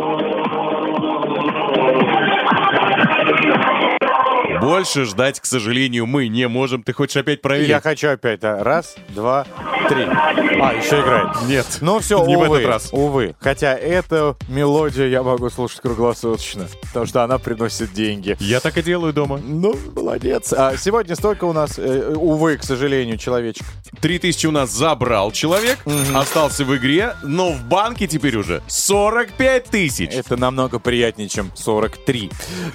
[4.64, 6.82] Больше ждать, к сожалению, мы не можем.
[6.82, 7.68] Ты хочешь опять проверить?
[7.68, 8.62] Я хочу опять, да.
[8.64, 9.46] Раз, два,
[9.88, 10.04] три.
[10.04, 11.36] А, еще играет.
[11.46, 11.66] Нет.
[11.80, 12.88] Ну все, Не в увы, этот раз.
[12.92, 13.34] увы.
[13.40, 18.36] Хотя эту мелодию я могу слушать круглосуточно, потому что она приносит деньги.
[18.40, 19.38] Я так и делаю дома.
[19.44, 20.52] Ну, молодец.
[20.52, 23.66] А сегодня столько у нас, э, увы, к сожалению, человечек.
[24.00, 25.78] 3000 у нас забрал человек,
[26.14, 30.10] остался в игре, но в банке теперь уже 45 тысяч.
[30.12, 32.30] Это намного приятнее, чем 43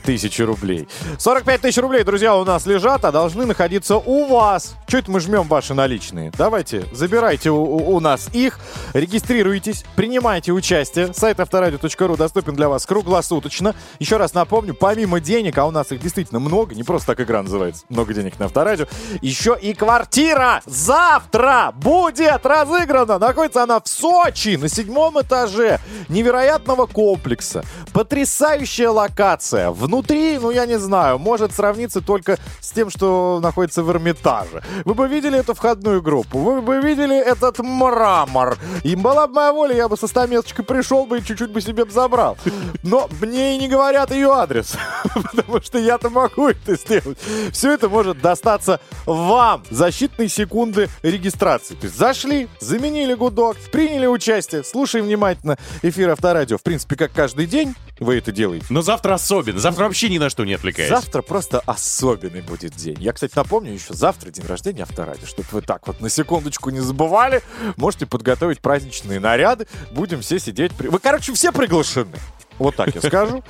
[0.06, 0.88] тысячи рублей.
[1.18, 4.76] 45 тысяч рублей, друзья, у нас лежат, а должны находиться у вас.
[4.88, 6.32] Чуть мы жмем ваши наличные.
[6.38, 8.60] Давайте, забирайте у, у- у нас их,
[8.94, 11.14] регистрируйтесь, принимайте участие.
[11.14, 13.76] Сайт авторадио.ру доступен для вас круглосуточно.
[14.00, 17.42] Еще раз напомню, помимо денег, а у нас их действительно много, не просто так игра
[17.44, 18.86] называется, много денег на авторадио,
[19.22, 23.18] еще и квартира завтра будет разыграна.
[23.20, 27.64] Находится она в Сочи, на седьмом этаже невероятного комплекса.
[27.94, 29.72] Потрясающая локация.
[29.72, 34.64] Внутри, ну я не знаю, может сравниться только с тем, что находится в Эрмитаже.
[34.86, 38.58] Вы бы видели эту входную группу, вы бы видели этот мрамор?
[38.84, 41.86] Им была бы моя воля, я бы со стамесочкой пришел бы и чуть-чуть бы себе
[41.90, 42.38] забрал.
[42.82, 44.76] Но мне и не говорят ее адрес,
[45.14, 47.20] потому что я-то могу это сделать.
[47.52, 51.76] Все это может достаться вам за считанные секунды регистрации.
[51.76, 56.58] То есть зашли, заменили гудок, приняли участие, слушаем внимательно эфир Авторадио.
[56.58, 58.66] В принципе, как каждый день вы это делаете.
[58.70, 59.60] Но завтра особенно.
[59.60, 60.90] Завтра вообще ни на что не отвлекаясь.
[60.90, 62.98] Завтра просто особенный будет день.
[63.00, 65.26] Я, кстати, напомню, еще завтра день рождения Авторадио.
[65.26, 67.42] Чтобы вы так вот на секундочку не забывали,
[67.78, 69.68] можете подготовить праздничные наряды.
[69.92, 70.74] Будем все сидеть...
[70.74, 72.18] при- Вы, короче, все приглашены.
[72.58, 73.44] Вот так я скажу.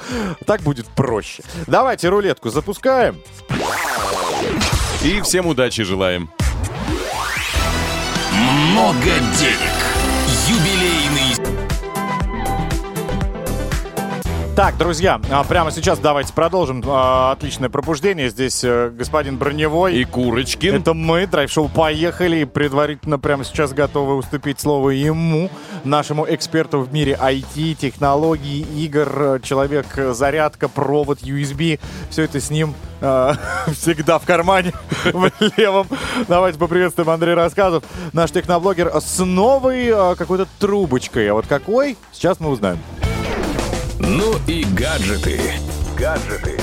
[0.45, 1.43] Так будет проще.
[1.67, 3.19] Давайте рулетку запускаем.
[5.03, 6.29] И всем удачи желаем.
[8.31, 9.05] Много
[9.39, 9.78] денег.
[14.59, 16.83] Так, друзья, а, прямо сейчас давайте продолжим.
[16.85, 18.29] А, Отличное пробуждение.
[18.29, 19.95] Здесь э, господин Броневой.
[19.95, 20.75] И Курочкин.
[20.75, 22.39] Это мы, драйв-шоу «Поехали».
[22.39, 25.49] И предварительно прямо сейчас готовы уступить слово ему,
[25.85, 31.79] нашему эксперту в мире IT, технологий, игр, э, человек-зарядка, провод, USB.
[32.09, 33.31] Все это с ним э,
[33.67, 34.73] всегда в кармане,
[35.05, 35.87] в левом.
[36.27, 41.29] Давайте поприветствуем Андрея Рассказов, наш техноблогер с новой э, какой-то трубочкой.
[41.29, 42.77] А вот какой, сейчас мы узнаем.
[44.11, 45.39] Ну и гаджеты.
[45.95, 46.57] Гаджеты.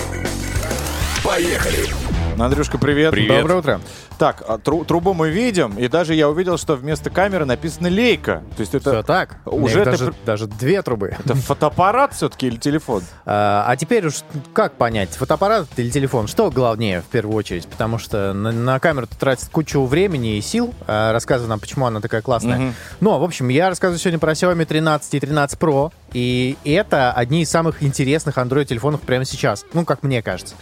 [1.23, 2.06] Поехали.
[2.38, 3.12] Андрюшка, привет.
[3.12, 3.40] Привет.
[3.40, 3.81] Доброе утро.
[4.18, 8.42] Так, а, тру- трубу мы видим, и даже я увидел, что вместо камеры написано «лейка».
[8.57, 9.38] То есть это Все так.
[9.46, 11.14] Уже ты даже, даже две трубы.
[11.18, 13.03] Это фотоаппарат все-таки или телефон?
[13.25, 14.16] А, а теперь уж
[14.53, 16.29] как понять, фотоаппарат или телефон?
[16.29, 17.66] Что главнее в первую очередь?
[17.68, 20.75] Потому что на, на камеру ты тратит кучу времени и сил.
[20.87, 22.59] А, рассказывай нам, почему она такая классная.
[22.59, 22.75] Мгм.
[23.01, 25.90] Ну, в общем, я рассказываю сегодня про Xiaomi 13 и 13 Pro.
[26.12, 29.64] И это одни из самых интересных Android-телефонов прямо сейчас.
[29.72, 30.55] Ну, как мне кажется.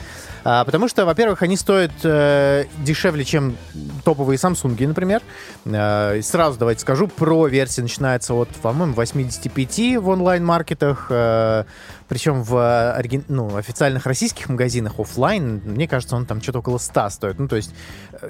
[0.44, 3.56] А, потому что, во-первых, они стоят э, дешевле, чем
[4.04, 5.22] топовые Samsung, например.
[5.64, 11.06] И сразу давайте скажу, про версия начинается от, по-моему, 85 в онлайн-маркетах.
[11.08, 11.64] э,
[12.08, 17.08] причем в э, ну, официальных российских магазинах оффлайн, мне кажется, он там что-то около 100
[17.08, 17.38] стоит.
[17.38, 17.74] Ну, то есть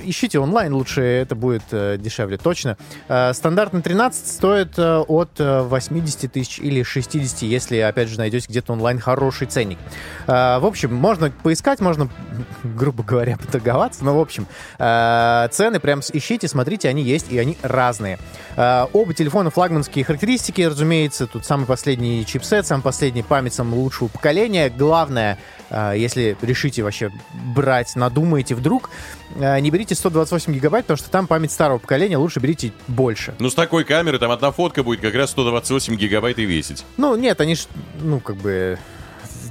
[0.02, 2.76] ищите онлайн, лучше это будет э, дешевле, точно.
[3.08, 8.46] Э, стандартный 13 стоит э, от э, 80 тысяч или 60, если, опять же, найдете
[8.48, 9.78] где-то онлайн хороший ценник.
[10.26, 12.08] В общем, можно поискать, можно,
[12.64, 18.18] грубо говоря, поторговаться, но, в общем, цены прям ищите, смотрите, они есть, и они разные.
[18.56, 24.70] Оба телефона флагманские характеристики, разумеется, тут самый последний чипсет, самый последний память самого лучшего поколения.
[24.70, 25.38] Главное,
[25.70, 27.10] если решите вообще
[27.54, 28.90] брать, надумаете вдруг,
[29.36, 33.34] э, не берите 128 гигабайт, потому что там память старого поколения, лучше берите больше.
[33.38, 36.84] Ну, с такой камеры там одна фотка будет как раз 128 гигабайт и весить.
[36.96, 37.66] Ну, нет, они ж,
[38.00, 38.78] ну, как бы...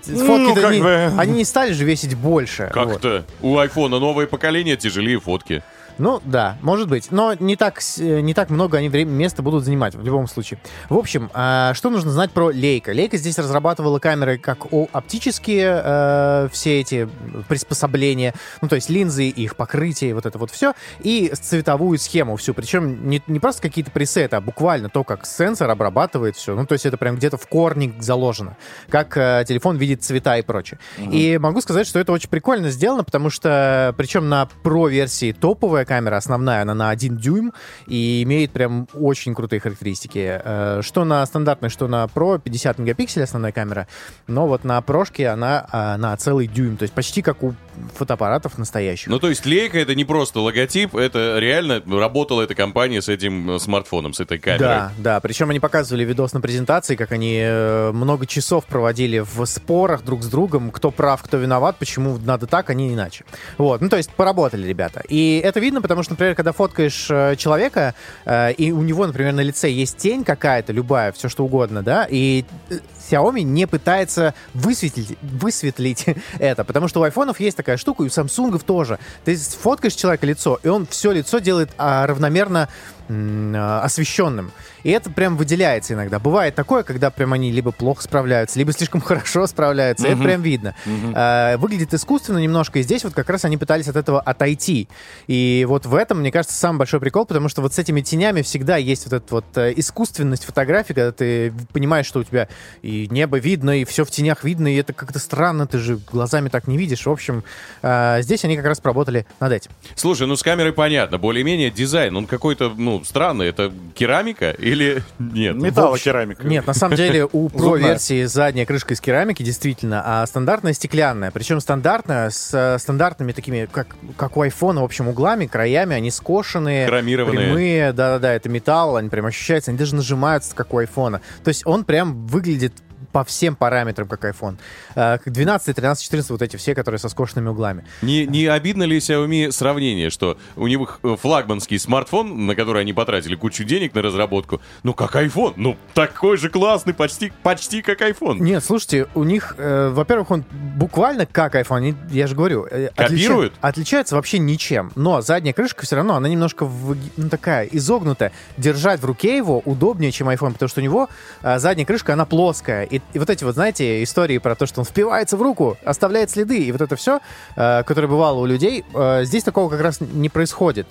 [0.06, 1.14] Ну, Фотки-то как не- бы.
[1.18, 2.70] они не стали же весить больше.
[2.76, 2.90] вот.
[2.92, 3.24] Как-то.
[3.42, 5.64] У айфона новое поколение, тяжелее фотки.
[5.98, 7.12] Ну, да, может быть.
[7.12, 10.60] Но не так, э, не так много они время, места будут занимать, в любом случае.
[10.90, 12.94] В общем, а, что нужно знать про Leica?
[12.94, 17.08] Leica здесь разрабатывала камеры как оптические, э, все эти
[17.48, 22.54] приспособления, ну, то есть линзы, их покрытие, вот это вот все, и цветовую схему всю.
[22.54, 26.56] Причем не, не просто какие-то пресеты, а буквально то, как сенсор обрабатывает все.
[26.56, 28.58] Ну, то есть это прям где-то в корне заложено,
[28.90, 30.80] как э, телефон видит цвета и прочее.
[30.98, 36.18] И могу сказать, что это очень прикольно сделано, потому что, причем на Pro-версии топовая камера,
[36.18, 37.54] основная, она на 1 дюйм,
[37.88, 40.42] и имеет прям очень крутые характеристики.
[40.44, 43.88] Э, Что на стандартной, что на Pro, 50 мегапикселей основная камера,
[44.28, 47.56] но вот на прошке она а, на целый дюйм, то есть почти как у
[47.96, 49.08] фотоаппаратов настоящих.
[49.08, 53.52] Ну, то есть лейка это не просто логотип, это реально работала эта компания с этим
[53.52, 54.60] э, смартфоном, с этой камерой.
[54.60, 55.20] Да, да.
[55.20, 60.24] Причем они показывали видос на презентации, как они э, много часов проводили в спорах друг
[60.24, 63.26] с другом, кто прав, кто виноват, почему надо так, а не иначе.
[63.58, 65.02] Вот, ну то есть поработали ребята.
[65.08, 69.34] И это видно, потому что, например, когда фоткаешь э, человека, э, и у него, например,
[69.34, 72.76] на лице есть тень какая-то, любая, все что угодно, да, и э,
[73.14, 76.06] Xiaomi не пытается высветлить, высветлить
[76.40, 79.00] это, потому что у айфонов есть такая штука, и у самсунгов тоже.
[79.26, 82.70] Ты фоткаешь человека лицо, и он все лицо делает а, равномерно
[83.10, 84.52] а, освещенным.
[84.84, 86.20] И это прям выделяется иногда.
[86.20, 90.08] Бывает такое, когда прям они либо плохо справляются, либо слишком хорошо справляются.
[90.08, 90.76] Это прям видно.
[91.14, 94.88] А, выглядит искусственно немножко, и здесь вот как раз они пытались от этого отойти.
[95.28, 98.42] И вот в этом, мне кажется, самый большой прикол, потому что вот с этими тенями
[98.42, 102.48] всегда есть вот эта вот э, искусственность фотографии, когда ты понимаешь, что у тебя
[102.82, 106.50] и небо видно, и все в тенях видно, и это как-то странно, ты же глазами
[106.50, 107.06] так не видишь.
[107.06, 107.44] В общем,
[107.82, 109.72] а, здесь они как раз поработали над этим.
[109.96, 115.56] Слушай, ну с камерой понятно, более-менее дизайн, он какой-то, ну, странно, это керамика или нет?
[115.56, 116.46] Металлокерамика.
[116.46, 121.32] Нет, на самом деле у Pro-версии задняя крышка из керамики, действительно, а стандартная стеклянная.
[121.32, 126.12] Причем стандартная с э, стандартными такими, как, как у айфона, в общем, углами, краями, они
[126.12, 131.22] скошенные, прямые, да-да-да, это металл, они прям ощущаются, они даже нажимаются, как у айфона.
[131.44, 132.74] То есть он прям выглядит
[133.14, 134.58] по всем параметрам, как iPhone.
[134.96, 137.86] Э, Как 12, 13, 14, вот эти все, которые со скошенными углами.
[138.02, 142.92] Не, не обидно ли Xiaomi сравнение, что у них э, флагманский смартфон, на который они
[142.92, 148.02] потратили кучу денег на разработку, ну как iPhone, ну такой же классный, почти, почти как
[148.02, 148.40] iPhone.
[148.40, 150.44] Нет, слушайте, у них, э, во-первых, он
[150.76, 153.54] буквально как iPhone, они- я же говорю, э, отлича- Копируют?
[153.62, 154.92] отличается вообще ничем.
[154.96, 158.32] Но задняя крышка все равно, она немножко выги- ну, такая изогнутая.
[158.58, 161.10] Держать в руке его удобнее, чем iPhone, потому что у него
[161.44, 162.84] э, задняя крышка, она плоская.
[162.86, 166.30] И, и вот эти вот, знаете, истории про то, что он впивается в руку, оставляет
[166.32, 167.20] следы, и вот это все,
[167.56, 170.88] которое бывало у людей, э, здесь такого как раз не происходит.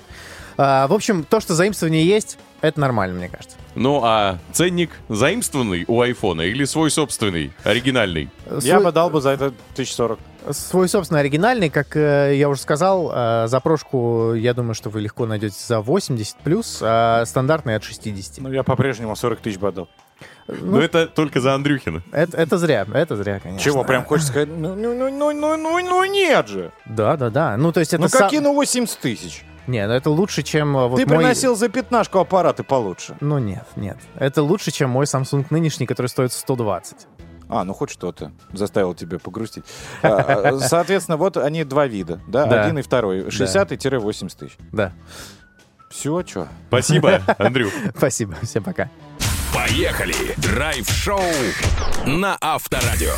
[0.56, 3.56] Э, в общем, то, что заимствование есть, это нормально, мне кажется.
[3.74, 8.28] Ну а ценник заимствованный у айфона или свой собственный, оригинальный?
[8.46, 10.18] Я Свой- бы дал бы за это 1040.
[10.50, 15.00] Свой собственный оригинальный, как э, я уже сказал, э, за прошку, я думаю, что вы
[15.00, 18.38] легко найдете за 80 плюс, а стандартный от 60.
[18.38, 19.88] Ну, я по-прежнему 40 тысяч бы отдал.
[20.48, 22.02] Но это только за Андрюхина.
[22.12, 23.62] Это, это зря, это зря, конечно.
[23.62, 26.72] Чего, прям хочется сказать, ну, ну, ну, ну, ну, ну, ну, нет же.
[26.86, 27.56] Да, да, да.
[27.56, 28.02] Ну, то есть это...
[28.02, 29.44] Ну, сам- какие, ну, 80 тысяч?
[29.68, 33.16] Не, ну это лучше, чем э, вот Ты мой- приносил за пятнашку аппараты получше.
[33.20, 33.96] Ну, нет, нет.
[34.16, 36.96] Это лучше, чем мой Samsung нынешний, который стоит 120.
[37.48, 39.64] А, ну хоть что-то заставил тебя погрустить.
[40.02, 42.64] А, а, Соответственно, вот они два вида, да, Да.
[42.64, 44.56] один и второй, 60-80 тысяч.
[44.72, 44.92] Да.
[45.90, 46.48] Все, что?
[46.68, 47.70] Спасибо, Андрюх.
[47.96, 48.34] Спасибо.
[48.42, 48.88] Всем пока.
[49.52, 50.14] Поехали!
[50.38, 51.20] Драйв-шоу
[52.06, 53.12] на Авторадио.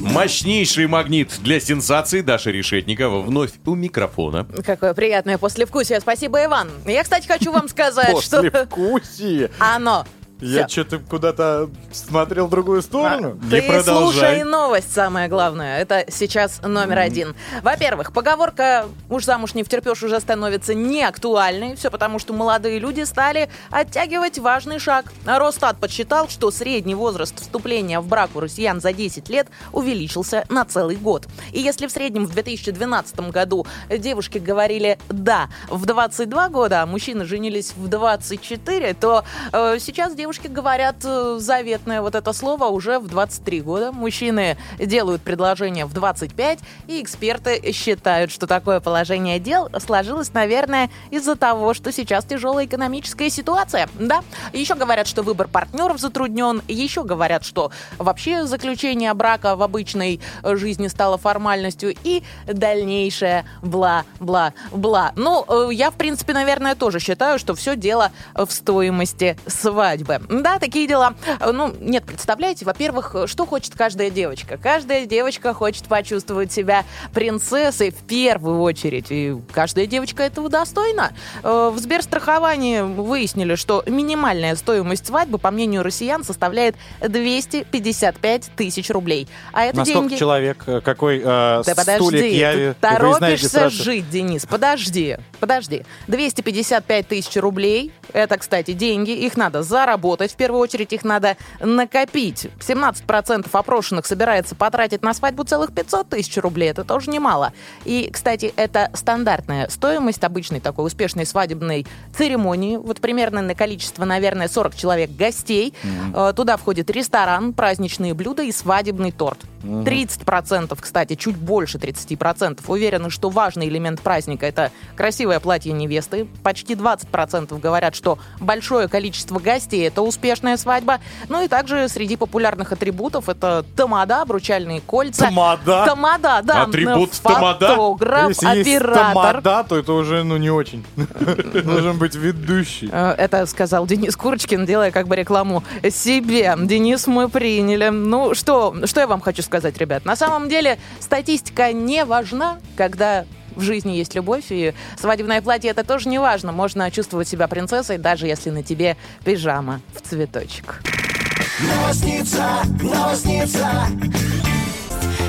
[0.00, 4.46] Мощнейший магнит для сенсации Даша Решетникова вновь у микрофона.
[4.64, 6.00] Какое приятное послевкусие.
[6.00, 6.70] Спасибо, Иван.
[6.86, 9.50] Я, кстати, хочу вам сказать, что Послевкусие.
[9.58, 10.06] оно.
[10.40, 13.38] Я что-то куда-то смотрел в другую сторону.
[13.42, 14.12] Не Ты продолжай.
[14.12, 15.80] слушай новость, самое главное.
[15.80, 17.34] Это сейчас номер один.
[17.62, 21.74] Во-первых, поговорка «уж замуж не втерпешь» уже становится неактуальной.
[21.74, 25.12] Все потому, что молодые люди стали оттягивать важный шаг.
[25.26, 30.64] Росстат подсчитал, что средний возраст вступления в брак у россиян за 10 лет увеличился на
[30.64, 31.26] целый год.
[31.52, 37.24] И если в среднем в 2012 году девушки говорили «да» в 22 года, а мужчины
[37.24, 43.08] женились в 24, то э, сейчас девушки говорят э, заветное вот это слово уже в
[43.08, 43.92] 23 года.
[43.92, 51.34] Мужчины делают предложение в 25, и эксперты считают, что такое положение дел сложилось, наверное, из-за
[51.34, 53.88] того, что сейчас тяжелая экономическая ситуация.
[53.98, 60.20] Да, еще говорят, что выбор партнеров затруднен, еще говорят, что вообще заключение брака в обычной
[60.42, 65.12] э, жизни стало формальностью, и дальнейшее бла-бла-бла.
[65.16, 70.17] Ну, э, я, в принципе, наверное, тоже считаю, что все дело в стоимости свадьбы.
[70.28, 71.14] Да, такие дела.
[71.40, 74.58] Э, Ну, нет, представляете, во-первых, что хочет каждая девочка?
[74.58, 79.06] Каждая девочка хочет почувствовать себя принцессой в первую очередь.
[79.10, 81.12] И каждая девочка этого достойна.
[81.42, 89.28] Э, В Сберстраховании выяснили, что минимальная стоимость свадьбы, по мнению россиян, составляет 255 тысяч рублей.
[89.52, 90.18] А это На сколько деньги...
[90.18, 93.70] человек, э, какой э, Да подожди, стулик я торопишься регистрация?
[93.70, 94.46] жить, Денис.
[94.46, 95.84] Подожди, подожди.
[96.08, 97.92] 255 тысяч рублей.
[98.12, 99.10] Это, кстати, деньги.
[99.10, 100.07] Их надо заработать.
[100.16, 102.48] В первую очередь их надо накопить.
[102.60, 106.70] 17% опрошенных собирается потратить на свадьбу целых 500 тысяч рублей.
[106.70, 107.52] Это тоже немало.
[107.84, 112.76] И, кстати, это стандартная стоимость обычной такой успешной свадебной церемонии.
[112.76, 115.74] Вот примерно на количество, наверное, 40 человек гостей.
[116.14, 119.38] Э, Туда входит ресторан, праздничные блюда и свадебный торт.
[119.62, 122.60] 30%, кстати, чуть больше 30%.
[122.66, 126.26] Уверены, что важный элемент праздника– это красивое платье невесты.
[126.42, 131.00] Почти 20% говорят, что большое количество гостей– это успешная свадьба.
[131.28, 135.26] Ну и также среди популярных атрибутов– это тамада, обручальные кольца.
[135.26, 135.84] Тамада?
[135.86, 136.62] Тамада, да.
[136.62, 137.68] Атрибут тамада?
[137.68, 139.42] Фотограф, Если есть оператор.
[139.42, 140.84] тамада, то это уже, ну, не очень.
[141.64, 142.88] Должен быть ведущий.
[142.92, 146.54] Э, Это сказал Денис Курочкин, делая как бы рекламу себе.
[146.58, 147.88] Денис, мы приняли.
[147.88, 149.47] Ну, что, что я вам хочу сказать,
[149.78, 150.04] ребят?
[150.04, 153.24] На самом деле статистика не важна, когда
[153.56, 156.52] в жизни есть любовь, и свадебное платье это тоже не важно.
[156.52, 160.80] Можно чувствовать себя принцессой, даже если на тебе пижама в цветочек.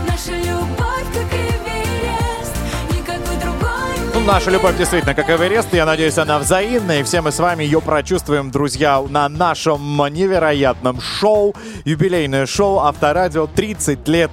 [0.08, 1.49] Наша любовь, как Ну,
[4.34, 5.74] наша любовь действительно как Эверест.
[5.74, 7.00] Я надеюсь, она взаимная.
[7.00, 9.82] И все мы с вами ее прочувствуем, друзья, на нашем
[10.14, 11.56] невероятном шоу.
[11.84, 14.30] Юбилейное шоу Авторадио 30 лет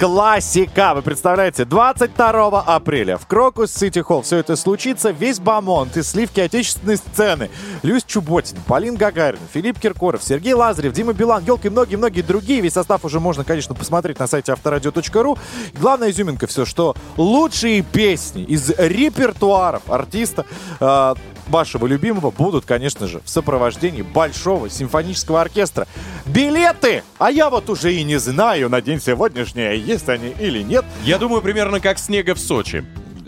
[0.00, 0.94] классика.
[0.94, 5.10] Вы представляете, 22 апреля в Крокус Сити Холл все это случится.
[5.10, 7.50] Весь Бамонт и сливки отечественной сцены.
[7.82, 12.62] Люсь Чуботин, Полин Гагарин, Филипп Киркоров, Сергей Лазарев, Дима Билан, елки и многие-многие другие.
[12.62, 15.36] Весь состав уже можно, конечно, посмотреть на сайте авторадио.ру.
[15.78, 20.46] Главная изюминка все, что лучшие песни из репертуаров артиста
[20.80, 21.14] э,
[21.50, 25.86] вашего любимого будут, конечно же, в сопровождении большого симфонического оркестра.
[26.26, 27.02] Билеты!
[27.18, 30.84] А я вот уже и не знаю на день сегодняшний, есть они или нет.
[31.04, 32.84] Я думаю, примерно как снега в Сочи.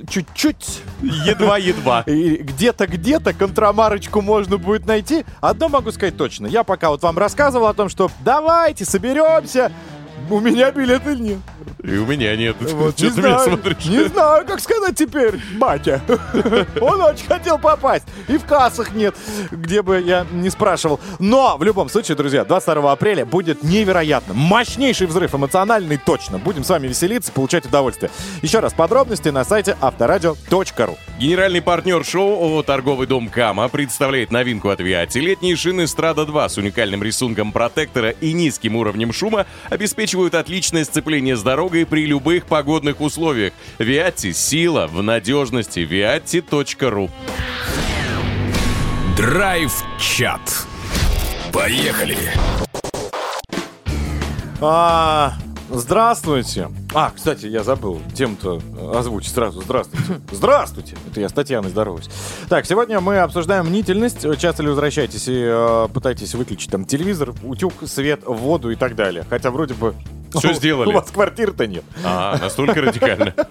[0.08, 0.80] Чуть-чуть.
[1.00, 2.02] Едва-едва.
[2.06, 5.24] И где-то, где-то контрамарочку можно будет найти.
[5.40, 6.46] Одно могу сказать точно.
[6.46, 9.72] Я пока вот вам рассказывал о том, что давайте соберемся.
[10.28, 11.38] У меня билета нет.
[11.82, 12.56] И у меня нет.
[12.60, 13.84] Вот, не, ты меня знаю, смотришь?
[13.86, 16.00] не знаю, как сказать теперь, батя.
[16.80, 18.04] Он очень хотел попасть.
[18.28, 19.14] И в кассах нет,
[19.50, 21.00] где бы я не спрашивал.
[21.18, 24.34] Но, в любом случае, друзья, 22 апреля будет невероятно.
[24.34, 26.38] Мощнейший взрыв, эмоциональный точно.
[26.38, 28.10] Будем с вами веселиться, получать удовольствие.
[28.42, 30.98] Еще раз, подробности на сайте авторадио.ру.
[31.18, 35.18] Генеральный партнер шоу ООО «Торговый дом Кама» представляет новинку от Виати.
[35.18, 41.36] Летние шины Страда 2 с уникальным рисунком протектора и низким уровнем шума обеспечивают отличное сцепление
[41.36, 43.52] с дорогой при любых погодных условиях.
[43.78, 45.80] Виати– сила в надежности.
[45.80, 47.10] Viatti.ru
[49.18, 50.40] Драйв-чат.
[51.52, 52.16] Поехали.
[54.62, 55.34] А,
[55.70, 56.70] здравствуйте.
[56.94, 58.62] А, кстати, я забыл тем-то
[58.94, 59.60] озвучить сразу.
[59.60, 60.06] Здравствуйте.
[60.32, 60.96] Здравствуйте.
[61.10, 62.08] Это я с Татьяной здороваюсь.
[62.48, 64.24] Так, сегодня мы обсуждаем мнительность.
[64.38, 69.26] Часто ли возвращаетесь и э, пытаетесь выключить там телевизор, утюг, свет, воду и так далее.
[69.28, 69.94] Хотя вроде бы...
[70.38, 70.88] Всё сделали.
[70.88, 71.84] У вас квартиры-то нет.
[72.04, 73.34] А, настолько радикально.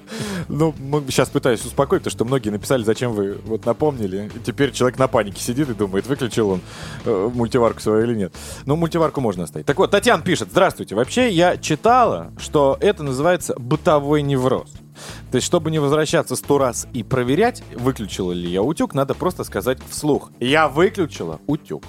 [0.47, 0.73] Ну,
[1.07, 4.29] сейчас пытаюсь успокоить, потому что многие написали, зачем вы вот напомнили.
[4.45, 6.61] Теперь человек на панике сидит и думает, выключил он
[7.05, 8.33] э, мультиварку свою или нет.
[8.65, 9.65] Ну, мультиварку можно оставить.
[9.65, 10.95] Так вот, Татьяна пишет, здравствуйте.
[10.95, 14.71] Вообще, я читала, что это называется бытовой невроз.
[15.31, 19.43] То есть, чтобы не возвращаться сто раз и проверять, выключила ли я утюг, надо просто
[19.43, 20.31] сказать вслух.
[20.39, 21.83] Я выключила утюг.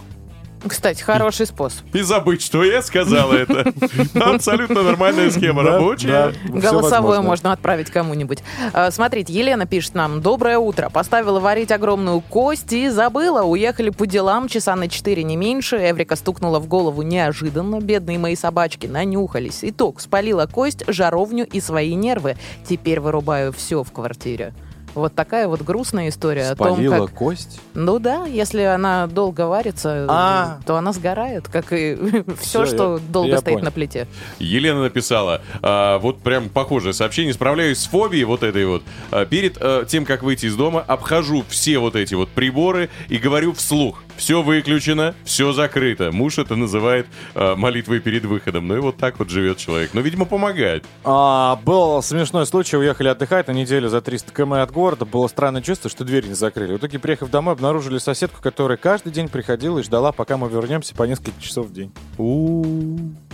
[0.66, 1.82] Кстати, хороший способ.
[1.94, 3.72] И забыть, что я сказала это.
[4.14, 6.34] Абсолютно нормальная схема рабочая.
[6.44, 8.42] Голосовое можно отправить кому-нибудь.
[8.72, 10.20] А, Смотрите, Елена пишет нам.
[10.20, 10.88] Доброе утро.
[10.88, 13.42] Поставила варить огромную кость и забыла.
[13.42, 15.76] Уехали по делам часа на 4, не меньше.
[15.76, 17.80] Эврика стукнула в голову неожиданно.
[17.80, 19.60] Бедные мои собачки нанюхались.
[19.62, 20.00] Итог.
[20.00, 22.36] Спалила кость, жаровню и свои нервы.
[22.68, 24.54] Теперь вырубаю все в квартире.
[24.94, 27.14] Вот такая вот грустная история о том, Спалила как...
[27.14, 27.60] кость?
[27.74, 30.58] Ну да, если она долго варится, А.
[30.66, 31.94] то она сгорает, как и
[32.40, 33.64] Всё, все, что я- долго я стоит понял.
[33.66, 34.06] на плите.
[34.38, 37.32] Елена написала, а, вот прям похожее сообщение.
[37.32, 38.82] Справляюсь с фобией вот этой вот.
[39.10, 43.16] А, перед а, тем, как выйти из дома, обхожу все вот эти вот приборы и
[43.16, 44.02] говорю вслух.
[44.22, 46.12] Все выключено, все закрыто.
[46.12, 48.68] Муж это называет а, молитвой перед выходом.
[48.68, 49.94] Ну и вот так вот живет человек.
[49.94, 50.84] Но, видимо, помогает.
[51.02, 55.04] А, был смешной случай, уехали отдыхать на неделю за 300 км от города.
[55.04, 56.74] Было странное чувство, что дверь не закрыли.
[56.74, 60.94] В итоге, приехав домой, обнаружили соседку, которая каждый день приходила и ждала, пока мы вернемся
[60.94, 61.90] по несколько часов в день.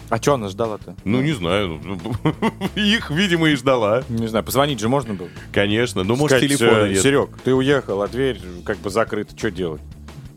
[0.09, 0.97] А что она ждала-то?
[1.05, 1.83] Ну, не знаю.
[2.77, 4.05] Их, видимо, и ждала.
[4.09, 5.29] Не знаю, позвонить же можно было.
[5.53, 6.03] Конечно.
[6.03, 6.95] Ну, может, телефона э.
[6.95, 9.83] Серег, ты уехал, а дверь как бы закрыта, что делать?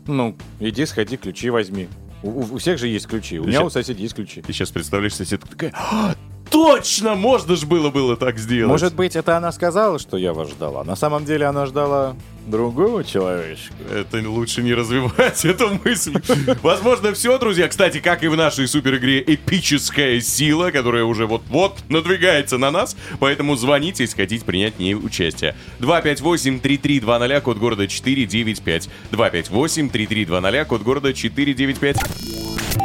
[0.06, 1.88] Ну, иди, сходи, ключи возьми.
[2.22, 3.38] У, у- всех же есть ключи.
[3.38, 4.42] У Ты меня у соседей есть ключи.
[4.42, 5.72] Ты сейчас представляешь, соседка такая...
[5.74, 6.14] «А,
[6.50, 7.14] Точно!
[7.14, 8.70] Можно же было было так сделать.
[8.70, 10.84] Может быть, это она сказала, что я вас ждала.
[10.84, 12.14] На самом деле она ждала
[12.46, 13.74] другого человечка.
[13.90, 16.14] Это лучше не развивать эту мысль.
[16.62, 17.68] Возможно, все, друзья.
[17.68, 22.96] Кстати, как и в нашей супер игре «Эпическая сила», которая уже вот-вот надвигается на нас.
[23.20, 25.54] Поэтому звоните, если хотите принять в ней участие.
[25.80, 28.88] 258-3320, код города 495.
[29.10, 31.96] 258-3320, код города 495.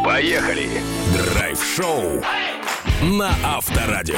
[0.04, 0.70] Поехали.
[1.14, 2.24] Драйв-шоу
[3.02, 4.16] на Авторадио.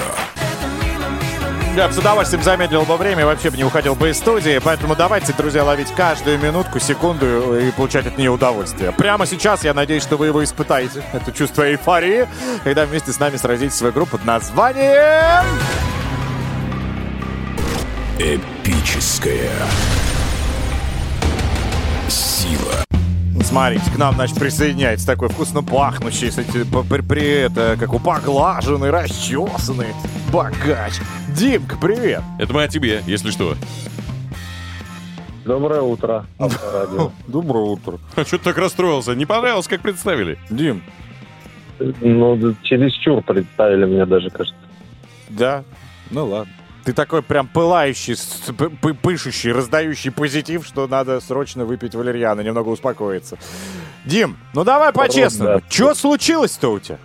[1.75, 4.59] Я с удовольствием замедлил бы время вообще бы не уходил бы из студии.
[4.59, 8.91] Поэтому давайте, друзья, ловить каждую минутку, секунду и получать от нее удовольствие.
[8.91, 11.03] Прямо сейчас я надеюсь, что вы его испытаете.
[11.13, 12.27] Это чувство эйфории,
[12.63, 15.45] когда вместе с нами сразите свою группу под названием...
[18.19, 19.53] Эпическая
[22.09, 22.88] сила.
[23.43, 28.91] Смотрите, к нам, значит, присоединяется такой вкусно пахнущий, кстати, при, при это, как у поглаженный,
[28.91, 29.87] расчесанный
[30.31, 30.93] богач.
[31.35, 32.21] Димка, привет!
[32.37, 33.55] Это мы о тебе, если что.
[35.45, 37.11] Доброе утро, Авторадио.
[37.27, 37.97] Доброе утро.
[38.15, 39.15] А что ты так расстроился?
[39.15, 40.37] Не понравилось, как представили?
[40.51, 40.83] Дим,
[41.79, 44.53] Ну, чересчур представили мне даже, кажется.
[45.29, 45.63] да?
[46.11, 46.53] Ну ладно.
[46.89, 48.15] Ты такой прям пылающий,
[49.03, 53.37] пышущий, раздающий позитив, что надо срочно выпить валерьяна, немного успокоиться.
[54.05, 55.59] Дим, ну давай по-честному.
[55.59, 55.65] да.
[55.69, 56.97] Что случилось-то у тебя?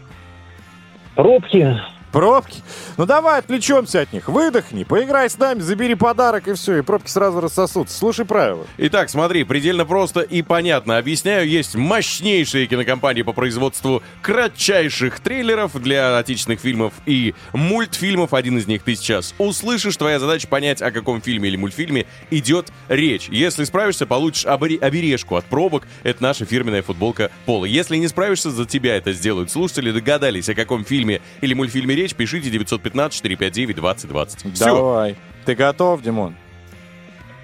[1.14, 1.78] Пробки.
[2.15, 2.62] Пробки?
[2.97, 4.29] Ну давай отвлечемся от них.
[4.29, 7.99] Выдохни, поиграй с нами, забери подарок и все, и пробки сразу рассосутся.
[7.99, 8.69] Слушай правила.
[8.79, 10.97] Итак, смотри, предельно просто и понятно.
[10.97, 18.33] Объясняю, есть мощнейшие кинокомпании по производству кратчайших трейлеров для отечественных фильмов и мультфильмов.
[18.33, 19.97] Один из них ты сейчас услышишь.
[19.97, 23.29] Твоя задача понять, о каком фильме или мультфильме идет речь.
[23.29, 25.89] Если справишься, получишь обережку от пробок.
[26.05, 27.65] Это наша фирменная футболка Пола.
[27.65, 29.91] Если не справишься, за тебя это сделают слушатели.
[29.91, 34.55] Догадались, о каком фильме или мультфильме речь, пишите 915-459-2020.
[34.55, 34.64] Все.
[34.64, 35.16] Давай.
[35.44, 36.34] Ты готов, Димон?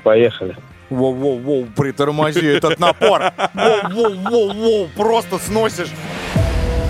[0.03, 0.57] Поехали.
[0.91, 3.33] Воу-воу-воу, притормози этот напор.
[3.55, 5.93] Воу-воу-воу-воу, просто сносишь.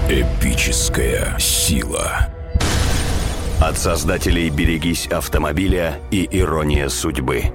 [0.09, 2.29] Эпическая сила.
[3.61, 7.53] От создателей «Берегись автомобиля» и «Ирония судьбы».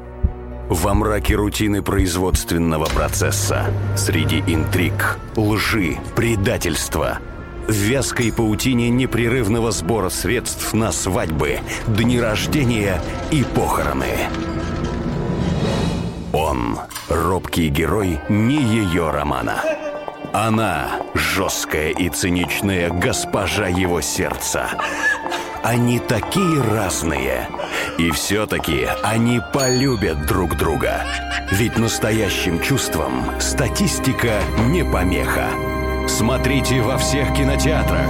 [0.69, 7.19] Во мраке рутины производственного процесса, среди интриг, лжи, предательства,
[7.67, 13.01] в вязкой паутине непрерывного сбора средств на свадьбы, дни рождения
[13.31, 14.29] и похороны.
[16.33, 19.63] Он– робкий герой не ее романа.
[20.33, 24.69] Она– жесткая и циничная госпожа его сердца.
[25.63, 27.47] Они такие разные.
[27.97, 31.05] И все-таки они полюбят друг друга.
[31.51, 35.47] Ведь настоящим чувствам статистика не помеха.
[36.07, 38.07] Смотрите во всех кинотеатрах.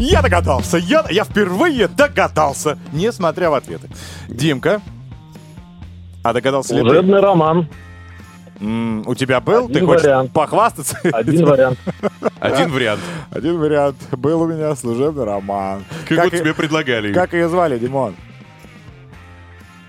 [0.00, 3.88] Я догадался, я, я впервые догадался, несмотря в ответы.
[4.28, 4.80] Димка,
[6.22, 6.86] а догадался ли ты?
[6.86, 7.68] Служебный роман.
[8.60, 9.64] М, у тебя был?
[9.66, 10.32] Один ты хочешь вариант.
[10.32, 10.98] похвастаться?
[11.12, 11.78] Один вариант.
[12.40, 13.00] Один вариант.
[13.30, 13.96] Один вариант.
[14.12, 15.84] Был у меня служебный роман.
[16.08, 17.12] Как, вот и- тебе предлагали.
[17.12, 18.14] Как ее звали, Димон?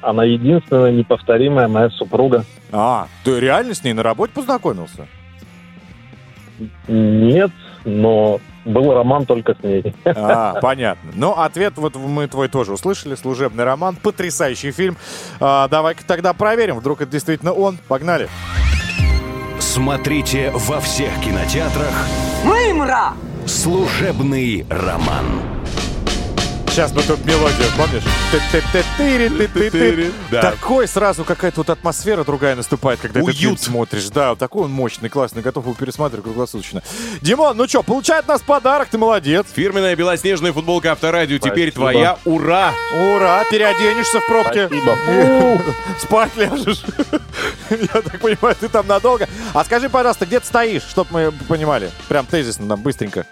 [0.01, 2.45] Она единственная неповторимая моя супруга.
[2.71, 5.07] А, ты реально с ней на работе познакомился?
[6.87, 7.51] Нет,
[7.83, 9.93] но был роман только с ней.
[10.05, 11.11] А, понятно.
[11.15, 13.15] Ну, ответ вот мы твой тоже услышали.
[13.15, 13.95] Служебный роман.
[13.95, 14.97] Потрясающий фильм.
[15.39, 16.77] А, давай-ка тогда проверим.
[16.77, 17.77] Вдруг это действительно он.
[17.87, 18.27] Погнали.
[19.59, 22.07] Смотрите во всех кинотеатрах.
[23.45, 25.25] Служебный роман.
[26.75, 28.03] Сейчас бы тут мелодию, помнишь?
[30.41, 34.09] Такой сразу какая-то вот атмосфера другая наступает, когда этот фильм смотришь.
[34.09, 36.83] Да, вот такой он мощный, классный, готов его пересматривать круглосуточно.
[37.21, 39.45] Димон, ну что, получай от нас подарок, ты молодец.
[39.55, 42.17] Фирменная белоснежная футболка Авторадио теперь твоя.
[42.25, 42.73] Ура!
[42.93, 44.69] Ура, переоденешься в пробке.
[46.01, 46.83] Спать ляжешь.
[47.69, 49.29] Я так понимаю, ты там надолго.
[49.53, 51.89] А скажи, пожалуйста, где ты стоишь, чтобы мы понимали?
[52.09, 53.25] Прям тезисно, там, быстренько.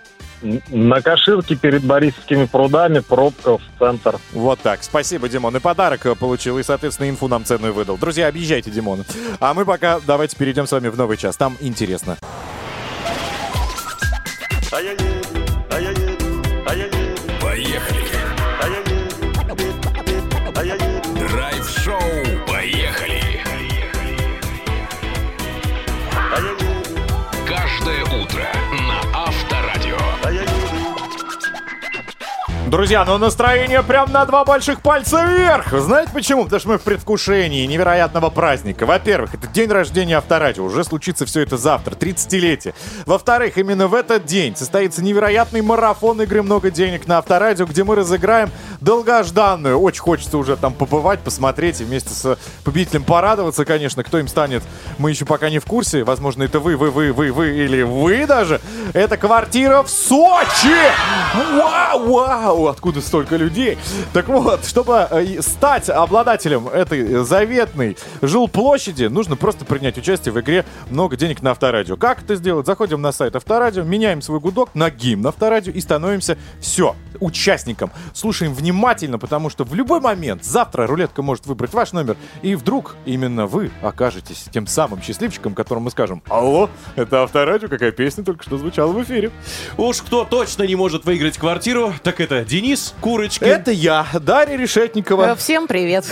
[0.69, 4.17] На Каширке перед Борисовскими прудами пробка в центр.
[4.33, 4.83] Вот так.
[4.83, 5.55] Спасибо, Димон.
[5.55, 7.97] И подарок получил, и, соответственно, инфу нам ценную выдал.
[7.97, 9.05] Друзья, объезжайте Димона.
[9.39, 11.37] А мы пока давайте перейдем с вами в новый час.
[11.37, 12.17] Там интересно.
[17.41, 18.03] Поехали.
[21.15, 21.99] Драйв-шоу.
[22.47, 23.21] Поехали.
[27.47, 28.47] Каждое утро
[32.73, 35.71] Друзья, ну настроение прям на два больших пальца вверх.
[35.71, 36.45] Знаете почему?
[36.45, 38.87] Потому что мы в предвкушении невероятного праздника.
[38.87, 40.63] Во-первых, это день рождения Авторадио.
[40.63, 42.73] Уже случится все это завтра, 30-летие.
[43.05, 47.95] Во-вторых, именно в этот день состоится невероятный марафон игры «Много денег» на Авторадио, где мы
[47.95, 48.49] разыграем
[48.81, 49.79] долгожданную.
[49.79, 54.03] Очень хочется уже там побывать, посмотреть и вместе с победителем порадоваться, конечно.
[54.03, 54.63] Кто им станет,
[54.97, 56.03] мы еще пока не в курсе.
[56.03, 58.59] Возможно, это вы, вы, вы, вы, вы или вы даже.
[58.93, 60.73] Это квартира в Сочи!
[61.35, 62.62] Вау, вау!
[62.67, 63.77] Откуда столько людей?
[64.13, 70.65] Так вот, чтобы э, стать обладателем этой заветной жилплощади, нужно просто принять участие в игре
[70.89, 71.97] «Много денег на Авторадио».
[71.97, 72.65] Как это сделать?
[72.65, 77.91] Заходим на сайт Авторадио, меняем свой гудок на гимн Авторадио и становимся, все, участником.
[78.13, 82.95] Слушаем внимательно, потому что в любой момент завтра рулетка может выбрать ваш номер, и вдруг
[83.05, 88.43] именно вы окажетесь тем самым счастливчиком, которому мы скажем «Алло, это Авторадио, какая песня только
[88.43, 89.31] что звучала в эфире?»
[89.77, 93.47] Уж кто точно не может выиграть квартиру, так это Денис Курочкин.
[93.47, 95.31] Это я, Дарья Решетникова.
[95.31, 96.05] Э, Всем привет.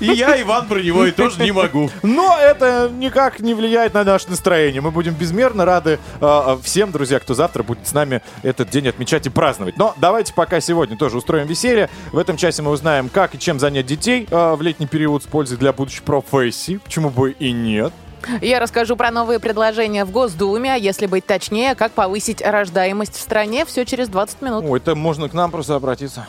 [0.00, 1.88] И я, Иван Броневой, тоже не могу.
[2.02, 4.80] Но это никак не влияет на наше настроение.
[4.80, 9.26] Мы будем безмерно рады э, всем, друзья, кто завтра будет с нами этот день отмечать
[9.26, 9.76] и праздновать.
[9.76, 11.88] Но давайте пока сегодня тоже устроим веселье.
[12.10, 15.26] В этом часе мы узнаем, как и чем занять детей э, в летний период с
[15.26, 16.80] пользой для будущей профессии.
[16.82, 17.92] Почему бы и нет.
[18.40, 23.20] Я расскажу про новые предложения в Госдуме, а если быть точнее, как повысить рождаемость в
[23.20, 24.64] стране, все через 20 минут.
[24.66, 26.26] Ой, это можно к нам просто обратиться.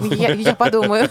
[0.00, 1.08] Я, я подумаю.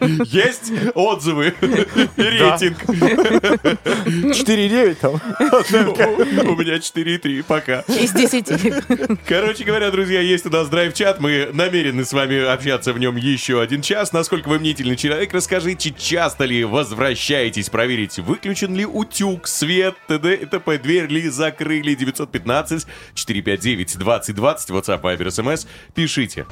[0.24, 2.82] Есть отзывы и рейтинг.
[2.84, 5.12] 4,9 там.
[6.48, 7.80] У меня 4,3 пока.
[7.88, 9.18] Из 10.
[9.26, 11.20] Короче говоря, друзья, есть у нас драйв-чат.
[11.20, 14.12] Мы намерены с вами общаться в нем еще один час.
[14.12, 20.34] Насколько вы мнительный человек, расскажите, часто ли возвращаетесь проверить, выключен ли утюг, свет, т.д.
[20.34, 20.78] и т.п.
[20.78, 25.66] Дверь ли закрыли 915 459 2020 WhatsApp, Viber, SMS.
[25.94, 26.46] Пишите.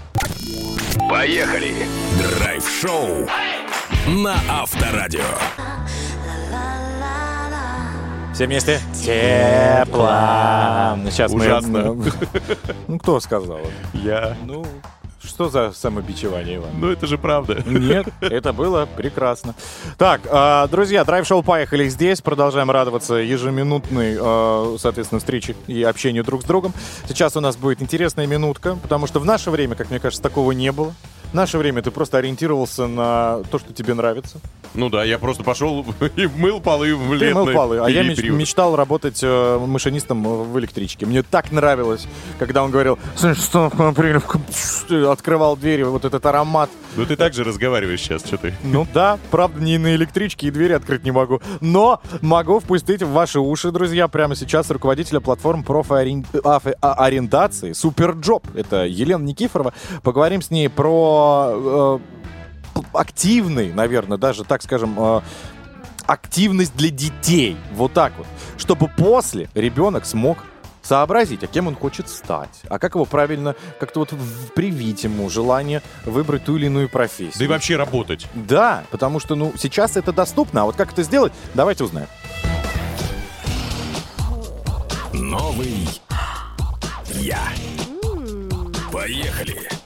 [1.08, 1.74] Поехали!
[2.38, 3.28] Драйв-шоу
[4.06, 5.24] на Авторадио.
[8.32, 8.80] Все вместе.
[8.94, 10.08] Тепло.
[11.10, 11.92] Сейчас Ужасно.
[11.92, 12.12] мы...
[12.88, 13.60] Ну, кто сказал?
[13.92, 14.36] Я.
[14.44, 14.64] Ну,
[15.40, 16.68] что за самобичевание, Иван?
[16.78, 17.62] Ну, это же правда.
[17.64, 19.54] Нет, это было прекрасно.
[19.96, 22.20] Так, а, друзья, драйв-шоу «Поехали» здесь.
[22.20, 26.74] Продолжаем радоваться ежеминутной, а, соответственно, встрече и общению друг с другом.
[27.08, 30.52] Сейчас у нас будет интересная минутка, потому что в наше время, как мне кажется, такого
[30.52, 30.92] не было.
[31.30, 34.38] В наше время ты просто ориентировался на то, что тебе нравится.
[34.74, 35.84] Ну да, я просто пошел
[36.16, 40.58] и мыл полы в Ты мыл полы, а я меч- мечтал работать э, машинистом в
[40.58, 41.06] электричке.
[41.06, 42.06] Мне так нравилось,
[42.38, 44.20] когда он говорил, «Слышь, что апрель?»
[45.10, 46.68] открывал двери, вот этот аромат.
[46.96, 48.52] Ну ты так же разговариваешь сейчас, что ты?
[48.64, 51.40] Ну да, правда, не на электричке и двери открыть не могу.
[51.60, 58.48] Но могу впустить в ваши уши, друзья, прямо сейчас руководителя платформ профориентации SuperJob.
[58.54, 59.72] Это Елена Никифорова.
[60.02, 61.19] Поговорим с ней про
[61.52, 61.98] э,
[62.92, 65.20] активный, наверное, даже, так скажем, э,
[66.06, 67.56] активность для детей.
[67.72, 68.26] Вот так вот.
[68.58, 70.38] Чтобы после ребенок смог
[70.82, 74.14] сообразить, а кем он хочет стать, а как его правильно как-то вот
[74.54, 77.38] привить ему желание выбрать ту или иную профессию.
[77.38, 78.26] Да и вообще работать.
[78.34, 82.08] Да, потому что, ну, сейчас это доступно, а вот как это сделать, давайте узнаем.
[85.12, 85.88] Новый
[87.14, 87.40] я.
[88.90, 89.79] Поехали!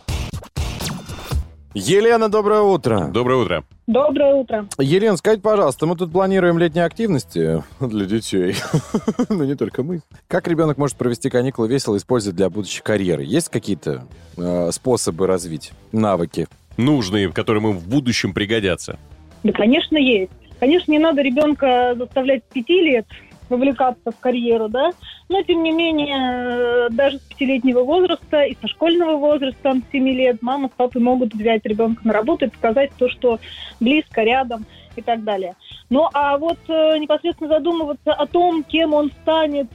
[1.74, 3.08] Елена, доброе утро.
[3.12, 3.64] Доброе утро.
[3.88, 4.68] Доброе утро.
[4.78, 8.54] Елена, скажите, пожалуйста, мы тут планируем летние активности для детей,
[9.28, 10.00] но не только мы.
[10.28, 13.24] Как ребенок может провести каникулы весело, использовать для будущей карьеры?
[13.24, 14.06] Есть какие-то
[14.36, 16.46] э, способы развить навыки?
[16.76, 18.96] Нужные, которые ему в будущем пригодятся.
[19.42, 20.30] Да, конечно, есть.
[20.60, 23.06] Конечно, не надо ребенка заставлять с пяти лет
[23.48, 24.92] вовлекаться в карьеру, да,
[25.28, 30.08] но, тем не менее, э, даже с пятилетнего возраста и со школьного возраста, с 7
[30.10, 33.38] лет, мама с папой могут взять ребенка на работу и показать то, что
[33.80, 34.66] близко, рядом
[34.96, 35.54] и так далее.
[35.90, 39.68] Ну, а вот э, непосредственно задумываться о том, кем он станет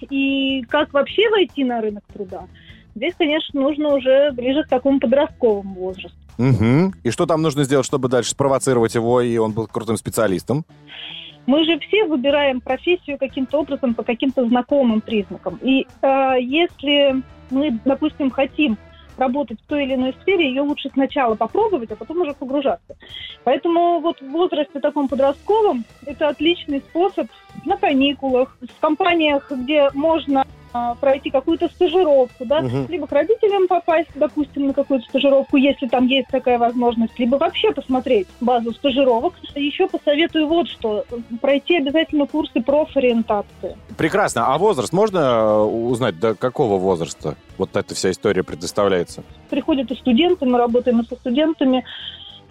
[0.00, 2.46] и как вообще войти на рынок труда,
[2.94, 6.16] здесь, конечно, нужно уже ближе к такому подростковому возрасту.
[6.38, 6.94] Угу.
[7.02, 10.64] И что там нужно сделать, чтобы дальше спровоцировать его, и он был крутым специалистом?
[11.46, 15.58] Мы же все выбираем профессию каким-то образом по каким-то знакомым признакам.
[15.62, 18.76] И э, если мы, допустим, хотим
[19.16, 22.96] работать в той или иной сфере, ее лучше сначала попробовать, а потом уже погружаться.
[23.44, 27.28] Поэтому вот в возрасте таком подростковом это отличный способ
[27.66, 30.44] на каникулах, в компаниях, где можно
[31.00, 32.86] пройти какую-то стажировку, да, Мгм.
[32.88, 37.72] либо к родителям попасть, допустим, на какую-то стажировку, если там есть такая возможность, либо вообще
[37.72, 39.34] посмотреть базу стажировок.
[39.54, 41.04] Еще посоветую вот что,
[41.40, 43.76] пройти обязательно курсы профориентации.
[43.96, 44.46] Прекрасно.
[44.46, 49.22] А возраст можно э, узнать, до какого возраста вот эта вся история предоставляется?
[49.50, 51.84] Приходят и студенты, мы работаем и со студентами,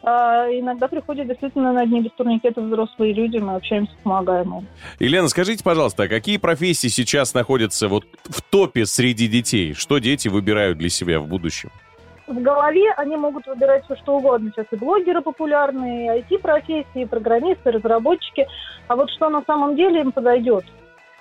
[0.04, 4.68] а, иногда приходят действительно на дни без турникета взрослые люди, мы общаемся, помогаем им.
[5.00, 9.74] Елена, скажите, пожалуйста, а какие профессии сейчас находятся вот в топе среди детей?
[9.74, 11.70] Что дети выбирают для себя в будущем?
[12.32, 14.52] в голове они могут выбирать все что угодно.
[14.52, 18.48] Сейчас и блогеры популярные, и IT-профессии, и программисты, и разработчики.
[18.88, 20.66] А вот что на самом деле им подойдет,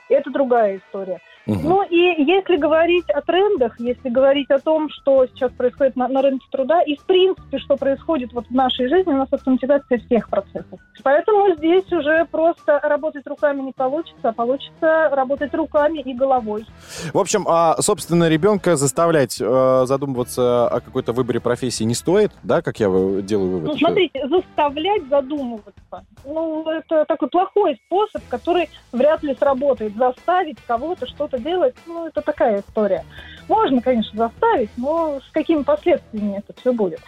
[0.08, 1.20] это другая история.
[1.46, 6.22] Ну и если говорить о трендах, если говорить о том, что сейчас происходит на, на
[6.22, 10.28] рынке труда, и в принципе, что происходит вот в нашей жизни, у нас автоматизация всех
[10.28, 10.80] процессов.
[11.02, 16.66] Поэтому здесь уже просто работать руками не получится, а получится работать руками и головой.
[17.12, 22.62] В общем, а, собственно, ребенка заставлять э, задумываться о какой-то выборе профессии не стоит, да,
[22.62, 22.88] как я
[23.22, 23.68] делаю вывод?
[23.68, 29.96] Ну, смотрите, заставлять задумываться, ну, это такой плохой способ, который вряд ли сработает.
[29.96, 33.04] Заставить кого-то что-то делать, ну, это такая история.
[33.48, 37.00] Можно, конечно, заставить, но с какими последствиями это все будет.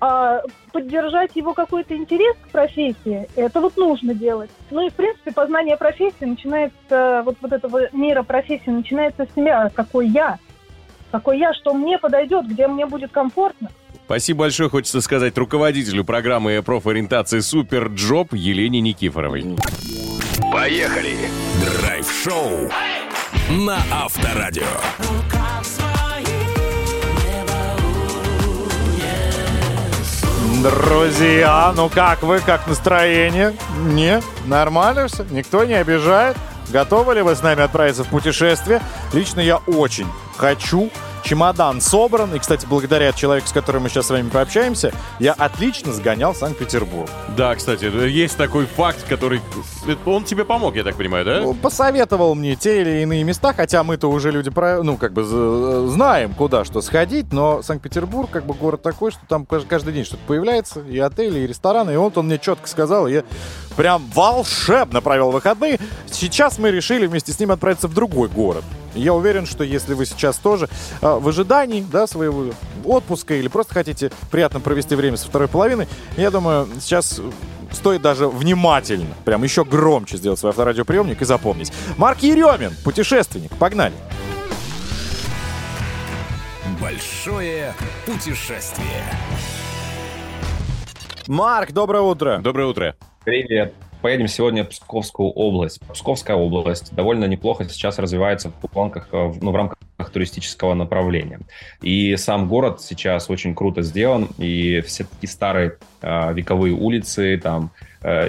[0.00, 0.42] А
[0.72, 4.50] поддержать его какой-то интерес к профессии, это вот нужно делать.
[4.70, 9.70] Ну и, в принципе, познание профессии начинается, вот, вот этого мира профессии начинается с себя.
[9.74, 10.38] Какой я?
[11.10, 13.70] Какой я, что мне подойдет, где мне будет комфортно.
[14.06, 19.56] Спасибо большое, хочется сказать руководителю программы профориентации Супер Джоб Елене Никифоровой.
[20.52, 21.16] Поехали!
[21.80, 22.68] Драйв-шоу
[23.50, 24.64] на Авторадио.
[30.62, 33.52] Друзья, ну как вы, как настроение?
[33.78, 35.24] Не, нормально все?
[35.30, 36.36] Никто не обижает?
[36.68, 38.80] Готовы ли вы с нами отправиться в путешествие?
[39.12, 40.06] Лично я очень
[40.36, 40.90] хочу.
[41.22, 42.34] Чемодан собран.
[42.34, 46.36] И, кстати, благодаря человеку, с которым мы сейчас с вами пообщаемся, я отлично сгонял в
[46.36, 47.08] Санкт-Петербург.
[47.36, 49.40] Да, кстати, есть такой факт, который...
[50.06, 51.40] Он тебе помог, я так понимаю, да?
[51.40, 55.22] Ну, посоветовал мне те или иные места, хотя мы-то уже люди, про- ну, как бы
[55.88, 60.04] знаем, куда что сходить, но Санкт-Петербург, как бы город такой, что там каж- каждый день
[60.04, 63.24] что-то появляется, и отели, и рестораны, и вот он мне четко сказал, и я
[63.76, 65.78] прям волшебно провел выходные.
[66.10, 68.64] Сейчас мы решили вместе с ним отправиться в другой город.
[68.94, 70.68] Я уверен, что если вы сейчас тоже
[71.00, 72.52] э, в ожидании да, своего
[72.84, 77.20] отпуска или просто хотите приятно провести время со второй половиной, я думаю, сейчас
[77.70, 81.72] стоит даже внимательно, прям еще громче сделать свой авторадиоприемник и запомнить.
[81.96, 83.50] Марк Еремин, путешественник.
[83.56, 83.94] Погнали.
[86.80, 87.74] Большое
[88.04, 89.04] путешествие.
[91.28, 92.40] Марк, доброе утро.
[92.42, 92.96] Доброе утро.
[93.24, 93.72] Привет.
[94.02, 95.80] Поедем сегодня в Псковскую область.
[95.92, 99.78] Псковская область довольно неплохо сейчас развивается в планках, э, ну, в рамках
[100.12, 101.38] туристического направления.
[101.82, 107.70] И сам город сейчас очень круто сделан, и все такие старые э, вековые улицы, там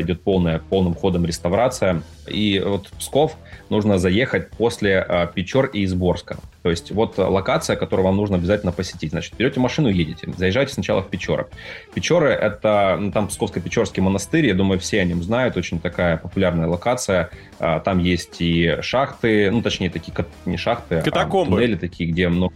[0.02, 2.02] идет полная, полным ходом реставрация.
[2.28, 3.36] И вот в Псков
[3.70, 6.38] нужно заехать после э, Печор и Изборска.
[6.62, 9.12] То есть вот э, локация, которую вам нужно обязательно посетить.
[9.12, 11.48] Значит, берете машину, едете, заезжаете сначала в Печоры.
[11.94, 16.68] Печоры— это, ну, там Псковско-Печорский монастырь, я думаю, все о нем знают, очень такая популярная
[16.68, 17.30] локация.
[17.60, 20.14] А, Там есть и шахты, ну, точнее, такие,
[20.46, 21.56] не шахты, Катакомбы.
[21.56, 22.54] а туннели такие, где много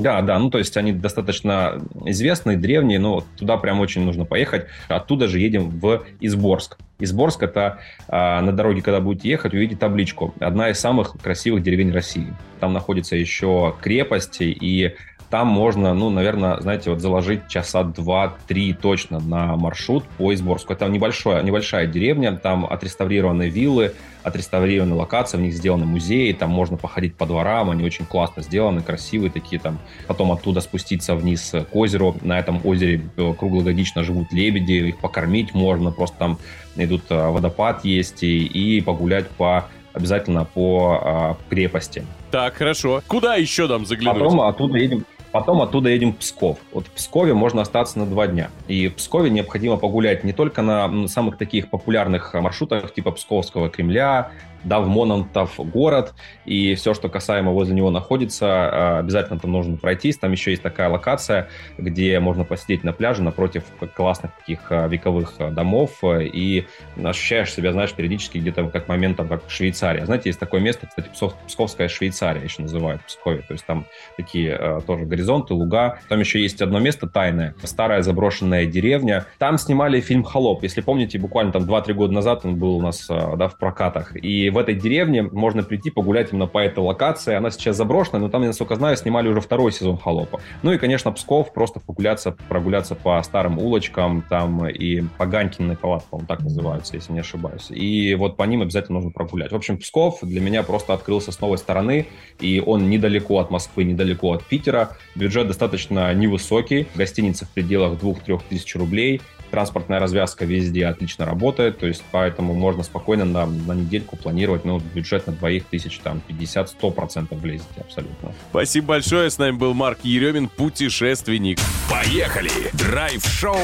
[0.00, 4.66] да, да, ну то есть они достаточно известные, древние, но туда прям очень нужно поехать.
[4.88, 6.78] Оттуда же едем в Изборск.
[6.98, 7.78] Изборск это
[8.08, 10.34] а, на дороге, когда будете ехать, увидите табличку.
[10.38, 12.34] Одна из самых красивых деревень России.
[12.60, 14.94] Там находится еще крепости, и
[15.30, 20.72] там можно, ну, наверное, знаете, вот заложить часа два-три точно на маршрут по Изборску.
[20.72, 26.76] Это небольшая, небольшая деревня, там отреставрированы виллы, отреставрированы локации, в них сделаны музеи, там можно
[26.76, 29.78] походить по дворам, они очень классно сделаны, красивые такие там.
[30.08, 32.16] Потом оттуда спуститься вниз к озеру.
[32.22, 36.38] На этом озере э, круглогодично живут лебеди, их покормить можно, просто там
[36.74, 42.04] идут э, водопад есть и, и погулять по обязательно по э, крепости.
[42.30, 43.02] Так, хорошо.
[43.06, 44.22] Куда еще нам заглянуть?
[44.22, 46.58] Потом оттуда едем, потом оттуда едем в Псков.
[46.72, 48.50] Вот в Пскове можно остаться на два дня.
[48.68, 54.30] И в Пскове необходимо погулять не только на самых таких популярных маршрутах, типа Псковского Кремля,
[54.64, 60.18] Давмонантов город, и все, что касаемо возле него находится, а, обязательно там нужно пройтись.
[60.18, 61.48] Там еще есть такая локация,
[61.78, 66.66] где можно посидеть на пляже напротив классных таких а, вековых а, домов, и
[67.02, 70.04] ощущаешь себя, знаешь, периодически где-то как моментом, как Швейцария.
[70.04, 71.10] Знаете, есть такое место, кстати,
[71.46, 73.42] Псковская Швейцария еще называют в Пскове.
[73.46, 73.86] То есть там
[74.16, 75.98] такие тоже горизонты, луга.
[76.08, 79.26] Там еще есть одно место тайное, старая заброшенная деревня.
[79.38, 80.62] Там снимали фильм «Холоп».
[80.62, 84.16] Если помните, буквально там 2-3 года назад он был у нас да, в прокатах.
[84.16, 87.34] И в этой деревне можно прийти погулять именно по этой локации.
[87.34, 90.40] Она сейчас заброшена, но там, насколько знаю, снимали уже второй сезон «Холопа».
[90.62, 96.04] Ну и, конечно, Псков, просто погуляться, прогуляться по старым улочкам, там и по Ганькиной палат,
[96.04, 97.70] по-моему, так называются, если не ошибаюсь.
[97.70, 99.52] И вот по ним обязательно нужно прогулять.
[99.52, 102.06] В общем, Псков для меня просто открылся с новой стороны,
[102.40, 104.96] и он недалеко от Москвы, недалеко от Питера.
[105.14, 109.20] Бюджет достаточно невысокий, гостиница в пределах 2-3 тысяч рублей.
[109.50, 114.80] Транспортная развязка везде отлично работает, то есть поэтому можно спокойно на, на недельку планировать, ну,
[114.94, 118.32] бюджет на двоих тысяч, там, 50-100% влезете абсолютно.
[118.50, 119.30] Спасибо большое.
[119.30, 121.58] С нами был Марк Еремин, путешественник.
[121.90, 122.50] Поехали!
[122.72, 123.56] Драйв-шоу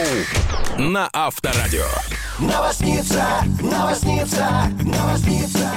[0.78, 1.86] на Авторадио.
[2.38, 3.24] Новосница,
[3.62, 4.46] новосница,
[4.82, 5.70] новосница.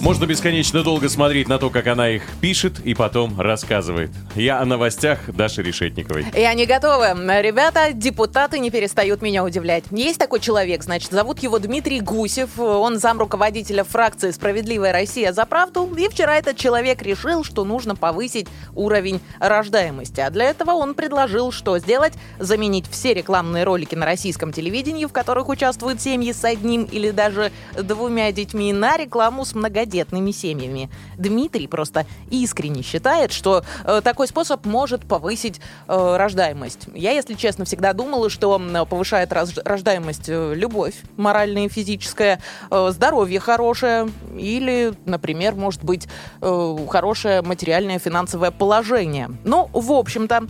[0.00, 4.10] Можно бесконечно долго смотреть на то, как она их пишет и потом рассказывает.
[4.34, 6.26] Я о новостях Даши Решетниковой.
[6.34, 7.06] И они готовы.
[7.40, 9.84] Ребята, депутаты не перестают меня удивлять.
[9.92, 12.58] Есть такой человек, значит, зовут его Дмитрий Гусев.
[12.58, 15.88] Он зам руководителя фракции «Справедливая Россия за правду».
[15.96, 20.20] И вчера этот человек решил, что нужно повысить уровень рождаемости.
[20.20, 22.14] А для этого он предложил, что сделать?
[22.40, 27.52] Заменить все рекламные ролики на российском телевидении, в которых участвуют семьи с одним или даже
[27.76, 30.90] двумя детьми, на рекламу с многодетными семьями.
[31.16, 36.88] Дмитрий просто искренне считает, что э, такой способ может повысить э, рождаемость.
[36.94, 43.40] Я, если честно, всегда думала, что повышает рож- рождаемость э, любовь моральная и физическая, здоровье
[43.40, 46.08] хорошее или, например, может быть,
[46.40, 49.30] хорошее материальное финансовое положение.
[49.44, 50.46] Ну, в общем-то,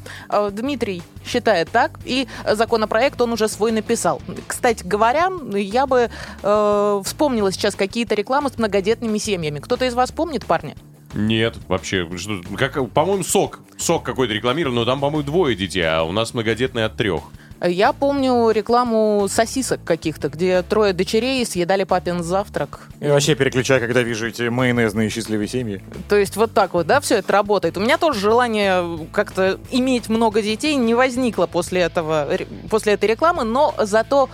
[0.50, 4.20] Дмитрий считает так, и законопроект он уже свой написал.
[4.46, 5.23] Кстати говоря,
[5.54, 6.10] я бы
[6.42, 9.58] э, вспомнила сейчас какие-то рекламы с многодетными семьями.
[9.58, 10.74] Кто-то из вас помнит, парни?
[11.14, 13.60] Нет, вообще, что, как, по-моему, сок.
[13.78, 17.22] Сок какой-то рекламирован, но там, по-моему, двое детей, а у нас многодетные от трех.
[17.66, 22.88] Я помню рекламу сосисок каких-то, где трое дочерей съедали папин завтрак.
[23.00, 25.82] И вообще переключай, когда вижу эти майонезные счастливые семьи.
[26.08, 27.78] То есть вот так вот, да, все это работает.
[27.78, 32.28] У меня тоже желание как-то иметь много детей не возникло после этого,
[32.70, 34.28] после этой рекламы, но зато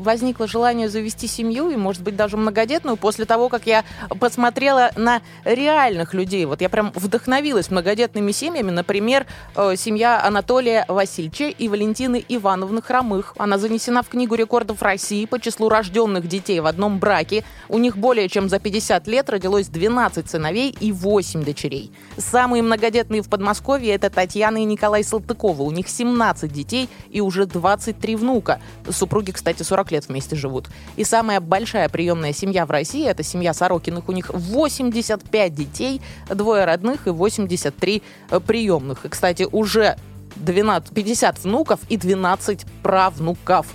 [0.00, 3.84] возникло желание завести семью и, может быть, даже многодетную после того, как я
[4.18, 6.44] посмотрела на реальных людей.
[6.44, 8.70] Вот я прям вдохновилась многодетными семьями.
[8.70, 13.34] Например, э, семья Анатолия Васильевича и Валентины Ивановны Хромых.
[13.38, 17.44] Она занесена в Книгу рекордов России по числу рожденных детей в одном браке.
[17.68, 21.92] У них более чем за 50 лет родилось 12 сыновей и 8 дочерей.
[22.16, 25.64] Самые многодетные в Подмосковье это Татьяна и Николай Салтыковы.
[25.64, 28.60] У них 17 детей и уже 23 внука.
[28.88, 30.68] Супруги, кстати, 40 лет вместе живут.
[30.96, 34.08] И самая большая приемная семья в России это семья Сорокиных.
[34.08, 39.04] У них 85 детей, двое родных и 83 э, приемных.
[39.04, 39.96] И, кстати, уже
[40.36, 43.66] 12, 50 внуков и 12 правнуков.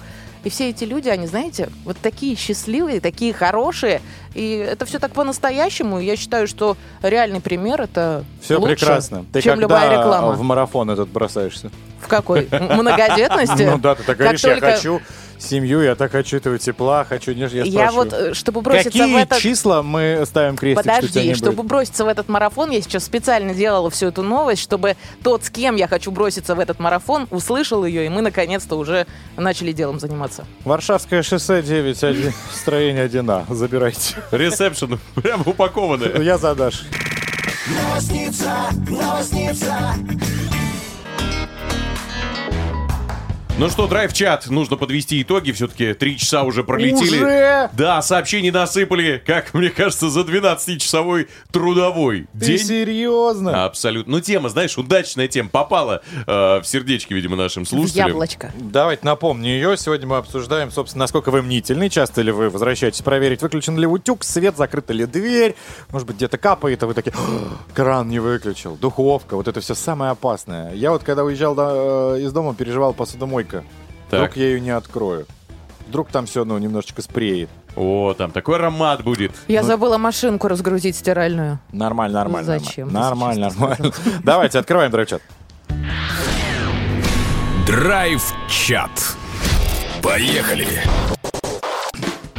[0.44, 4.02] И все эти люди, они, знаете, вот такие счастливые, такие хорошие.
[4.36, 6.00] И это все так по-настоящему.
[6.00, 9.26] Я считаю, что реальный пример это Все лучше, прекрасно.
[9.34, 10.32] Ты чем когда любая реклама.
[10.34, 11.72] в марафон этот бросаешься?
[12.02, 12.48] В какой?
[12.52, 13.64] Многодетности?
[13.76, 15.02] Ну да, ты так говоришь, я хочу
[15.38, 17.58] семью, я так хочу этого тепла, хочу нежно.
[17.58, 19.40] Я, Я вот, э, чтобы броситься Какие в этот...
[19.40, 21.68] числа мы ставим крестик, что Подожди, не чтобы будет?
[21.68, 25.76] броситься в этот марафон, я сейчас специально делала всю эту новость, чтобы тот, с кем
[25.76, 29.08] я хочу броситься в этот марафон, услышал ее, и мы наконец-то уже
[29.38, 30.46] начали делом заниматься.
[30.64, 33.54] Варшавское шоссе 9, строение 1А.
[33.54, 34.16] Забирайте.
[34.32, 36.22] Ресепшн прям упакованное.
[36.22, 36.84] Я задашь.
[37.68, 39.96] Новосница, новосница.
[43.58, 45.54] Ну что, драйв-чат, нужно подвести итоги.
[45.54, 47.16] Все-таки три часа уже пролетели.
[47.16, 47.70] Уже?
[47.72, 52.58] Да, сообщений насыпали, как мне кажется, за 12-часовой трудовой Ты день.
[52.60, 53.64] серьезно?
[53.64, 54.12] Абсолютно.
[54.12, 55.48] Ну, тема, знаешь, удачная тема.
[55.48, 58.10] Попала э, в сердечки, видимо, нашим слушателям.
[58.10, 58.52] Яблочко.
[58.60, 59.78] Давайте напомню ее.
[59.78, 61.90] Сегодня мы обсуждаем, собственно, насколько вы мнительны.
[61.90, 65.56] Часто ли вы возвращаетесь проверить, выключен ли утюг, свет, закрыта ли дверь.
[65.92, 69.38] Может быть, где-то капает, а вы такие, «О, кран не выключил, духовка.
[69.38, 70.74] Вот это все самое опасное.
[70.74, 73.45] Я вот, когда уезжал до- э, из дома, переживал посудомойка.
[73.54, 73.64] Вдруг
[74.10, 74.38] Так.
[74.38, 75.26] я ее не открою.
[75.88, 77.50] Вдруг там все, ну, немножечко спреет.
[77.76, 79.32] О, там такой аромат будет.
[79.48, 81.60] Я Ну, забыла машинку разгрузить стиральную.
[81.72, 82.60] Нормально, нормально.
[82.60, 82.92] Зачем?
[82.92, 83.92] Нормально, нормально.
[84.24, 85.22] Давайте, открываем драйв-чат.
[87.68, 88.92] Драйв-чат.
[90.02, 90.68] Поехали.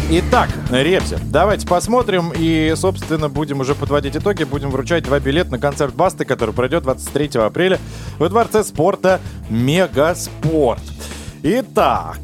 [0.09, 4.45] Итак, Ребзи, давайте посмотрим и, собственно, будем уже подводить итоги.
[4.45, 7.81] Будем вручать два билета на концерт Басты, который пройдет 23 апреля
[8.21, 10.81] во Дворце спорта Мегаспорт.
[11.43, 12.21] Итак,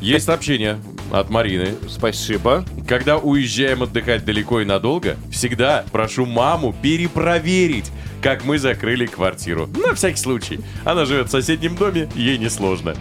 [0.00, 0.78] Есть сообщение
[1.12, 1.74] от Марины.
[1.90, 2.64] Спасибо.
[2.88, 7.92] Когда уезжаем отдыхать далеко и надолго, всегда прошу маму перепроверить,
[8.22, 9.68] как мы закрыли квартиру.
[9.68, 10.60] На всякий случай.
[10.84, 12.94] Она живет в соседнем доме, ей несложно.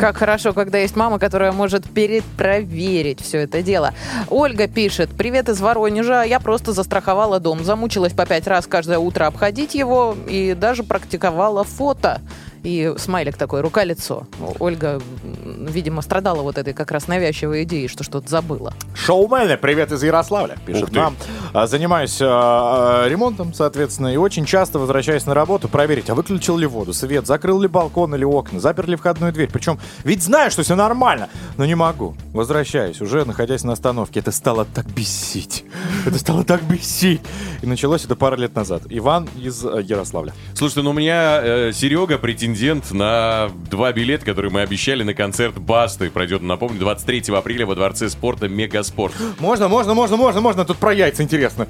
[0.00, 3.94] Как хорошо, когда есть мама, которая может перепроверить все это дело.
[4.28, 9.26] Ольга пишет, привет из Воронежа, я просто застраховала дом, замучилась по пять раз каждое утро
[9.26, 12.20] обходить его и даже практиковала фото.
[12.64, 14.26] И смайлик такой, рука-лицо.
[14.58, 15.00] Ольга,
[15.44, 18.72] видимо, страдала вот этой как раз навязчивой идеей, что что-то забыла.
[18.94, 21.14] Шоумены, привет из Ярославля, пишет нам.
[21.52, 26.66] А, Занимаюсь а, ремонтом, соответственно, и очень часто, возвращаясь на работу, проверить, а выключил ли
[26.66, 29.50] воду, свет, закрыл ли балкон или окна, запер ли входную дверь.
[29.52, 32.16] Причем, ведь знаю, что все нормально, но не могу.
[32.32, 34.20] Возвращаюсь, уже находясь на остановке.
[34.20, 35.64] Это стало так бесить.
[36.06, 37.20] Это стало так бесить.
[37.60, 38.84] И началось это пару лет назад.
[38.88, 40.32] Иван из э, Ярославля.
[40.54, 42.16] Слушайте, ну у меня э, Серега
[42.54, 46.08] претендент на два билета, которые мы обещали на концерт Басты.
[46.10, 49.12] Пройдет, напомню, 23 апреля во Дворце спорта Мегаспорт.
[49.40, 50.64] Можно, можно, можно, можно, можно.
[50.64, 51.66] Тут про яйца интересно.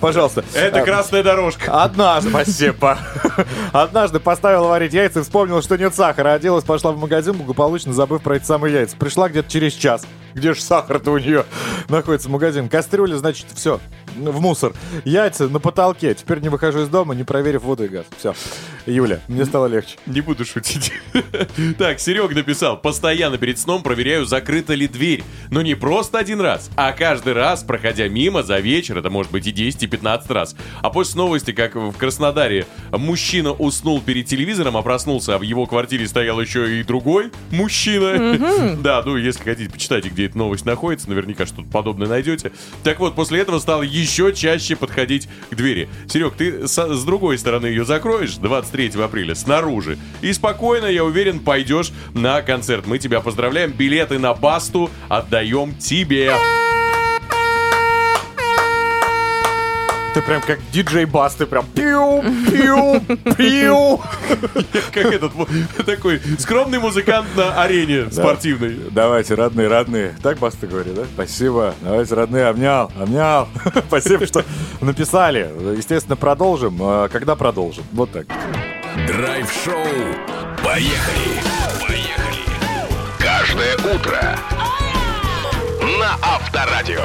[0.00, 0.44] Пожалуйста.
[0.54, 1.82] Это А, красная дорожка.
[1.82, 2.98] Однажды, спасибо.
[3.72, 6.34] Однажды поставила варить яйца и вспомнила, что нет сахара.
[6.34, 8.96] Оделась, пошла в магазин, благополучно забыв про эти самые яйца.
[8.98, 10.06] Пришла где-то через час.
[10.34, 11.46] Где же сахар-то у нее
[11.88, 12.68] находится магазин?
[12.68, 13.80] Кастрюля, значит, все,
[14.14, 14.72] в мусор.
[15.04, 16.14] Яйца на потолке.
[16.14, 18.06] Теперь не выхожу из дома, не проверив воду и газ.
[18.18, 18.34] Все.
[18.86, 19.96] Юля, мне стало легче.
[20.06, 20.92] Не буду шутить.
[21.78, 25.24] Так, Серег написал, постоянно перед сном проверяю, закрыта ли дверь.
[25.50, 29.46] Но не просто один раз, а каждый раз, проходя мимо за вечер, это может быть
[29.46, 30.56] и 10, и 15 раз.
[30.82, 35.66] А после новости, как в Краснодаре, мужчина уснул перед телевизором, а проснулся, а в его
[35.66, 38.74] квартире стоял еще и другой мужчина.
[38.84, 42.52] Да, ну, если хотите, почитайте, где эта новость находится, наверняка что-то подобное найдете.
[42.82, 45.88] Так вот, после этого стал еще чаще подходить к двери.
[46.08, 49.98] Серег, ты со- с другой стороны ее закроешь 23 апреля, снаружи.
[50.22, 52.86] И спокойно, я уверен, пойдешь на концерт.
[52.86, 53.72] Мы тебя поздравляем.
[53.72, 56.32] Билеты на Басту отдаем тебе.
[60.14, 63.00] Ты прям как диджей бас, ты прям пиу, пиу,
[63.36, 64.00] пиу.
[64.92, 65.32] Как этот
[65.84, 68.78] такой скромный музыкант на арене спортивной.
[68.92, 70.14] Давайте, родные, родные.
[70.22, 71.02] Так бас ты говори, да?
[71.14, 71.74] Спасибо.
[71.80, 73.48] Давайте, родные, обнял, обнял.
[73.88, 74.44] Спасибо, что
[74.80, 75.50] написали.
[75.76, 76.78] Естественно, продолжим.
[76.80, 77.82] А Когда продолжим?
[77.92, 78.26] Вот так.
[79.08, 79.74] Драйв-шоу.
[80.62, 81.40] Поехали.
[81.80, 82.44] Поехали.
[83.18, 84.38] Каждое утро.
[85.98, 87.02] На Авторадио.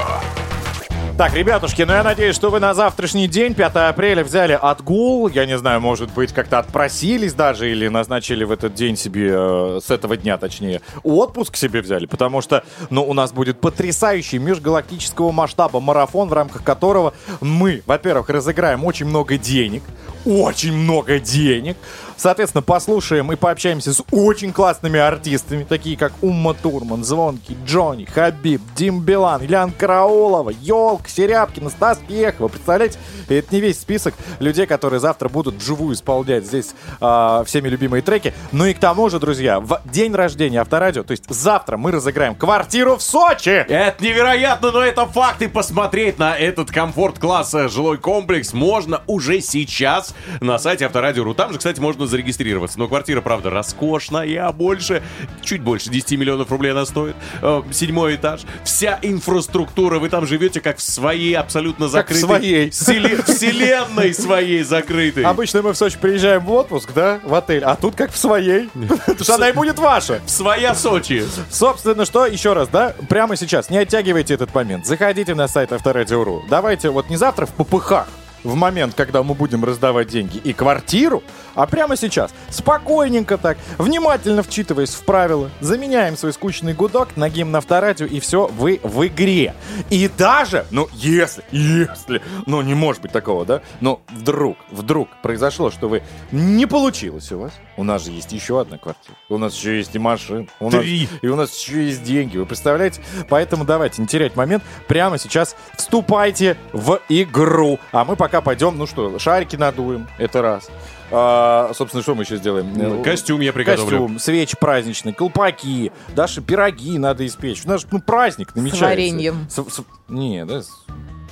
[1.20, 5.28] Так, ребятушки, ну я надеюсь, что вы на завтрашний день, 5 апреля, взяли отгул.
[5.28, 9.80] Я не знаю, может быть, как-то отпросились даже или назначили в этот день себе, э,
[9.86, 12.06] с этого дня точнее, отпуск себе взяли.
[12.06, 18.30] Потому что, ну, у нас будет потрясающий межгалактического масштаба марафон, в рамках которого мы, во-первых,
[18.30, 19.84] разыграем очень много денег.
[20.30, 21.76] Очень много денег.
[22.16, 28.62] Соответственно, послушаем и пообщаемся с очень классными артистами, такие как Умма Турман, Звонкий, Джонни, Хабиб,
[28.76, 32.50] Дим Билан, Ильян Караулова, Елк, Серябкина, Стас Пьехова.
[32.50, 38.04] Представляете, это не весь список людей, которые завтра будут вживую исполнять здесь а, всеми любимые
[38.04, 38.36] треки.
[38.52, 42.36] Ну и к тому же, друзья, в день рождения Авторадио, то есть завтра мы разыграем
[42.36, 43.66] квартиру в Сочи!
[43.68, 45.42] Это невероятно, но это факт.
[45.42, 51.34] И посмотреть на этот комфорт-класса жилой комплекс можно уже сейчас на сайте Авторадио.ру.
[51.34, 52.80] Там же, кстати, можно зарегистрироваться.
[52.80, 55.02] Но квартира, правда, роскошная, больше,
[55.42, 57.16] чуть больше 10 миллионов рублей она стоит.
[57.42, 58.42] Э, Седьмой этаж.
[58.64, 60.00] Вся инфраструктура.
[60.00, 62.20] Вы там живете как в своей абсолютно Как в закрытой...
[62.20, 62.70] своей.
[62.70, 65.24] вселе- Вселенной своей закрытой.
[65.24, 68.70] Обычно мы в Сочи приезжаем в отпуск, да, в отель, а тут как в своей.
[68.74, 70.20] Потому что она и будет ваша.
[70.26, 71.24] Своя Сочи.
[71.50, 74.86] Собственно, что, еще раз, да, прямо сейчас, не оттягивайте этот момент.
[74.86, 76.44] Заходите на сайт Авторадио.ру.
[76.50, 78.08] Давайте вот не завтра в попыхах,
[78.44, 81.24] в момент, когда мы будем раздавать деньги и квартиру,
[81.56, 87.56] а прямо сейчас, спокойненько так, внимательно вчитываясь в правила, заменяем свой скучный гудок на гимн
[87.56, 89.54] Авторадио, и все, вы в игре.
[89.90, 95.72] И даже, ну, если, если, ну, не может быть такого, да, но вдруг, вдруг произошло,
[95.72, 99.54] что вы не получилось у вас, у нас же есть еще одна квартира, у нас
[99.56, 101.10] еще есть и машина, у нас- Три.
[101.22, 103.02] и у нас еще есть деньги, вы представляете?
[103.28, 108.86] Поэтому давайте не терять момент, прямо сейчас вступайте в игру, а мы пока пойдем, ну
[108.88, 110.70] что, шарики надуем, это раз.
[111.12, 112.72] А, собственно, что мы еще сделаем?
[112.76, 113.90] Ну, костюм я приготовлю.
[114.00, 117.64] Костюм, свечи праздничные, колпаки, даже пироги надо испечь.
[117.66, 118.86] У нас же, ну, праздник намечается.
[118.86, 119.48] вареньем.
[119.50, 120.70] С- с- не, да, с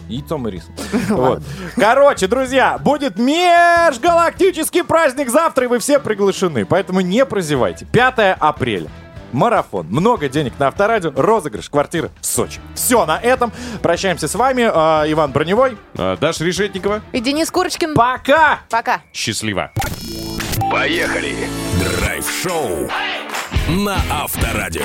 [0.09, 0.73] яйцом и рисом.
[1.09, 1.43] Вот.
[1.75, 6.65] Короче, друзья, будет межгалактический праздник завтра, и вы все приглашены.
[6.65, 7.85] Поэтому не прозевайте.
[7.85, 8.89] 5 апреля.
[9.31, 9.87] Марафон.
[9.89, 11.11] Много денег на авторадио.
[11.15, 12.59] Розыгрыш квартиры в Сочи.
[12.75, 13.51] Все на этом.
[13.81, 14.69] Прощаемся с вами.
[14.71, 15.77] А, Иван Броневой.
[15.97, 17.01] А, Даша Решетникова.
[17.11, 17.93] И Денис Курочкин.
[17.93, 18.59] Пока!
[18.69, 19.01] Пока.
[19.13, 19.71] Счастливо.
[20.71, 21.35] Поехали.
[21.99, 22.89] Драйв-шоу
[23.69, 24.83] на Авторадио.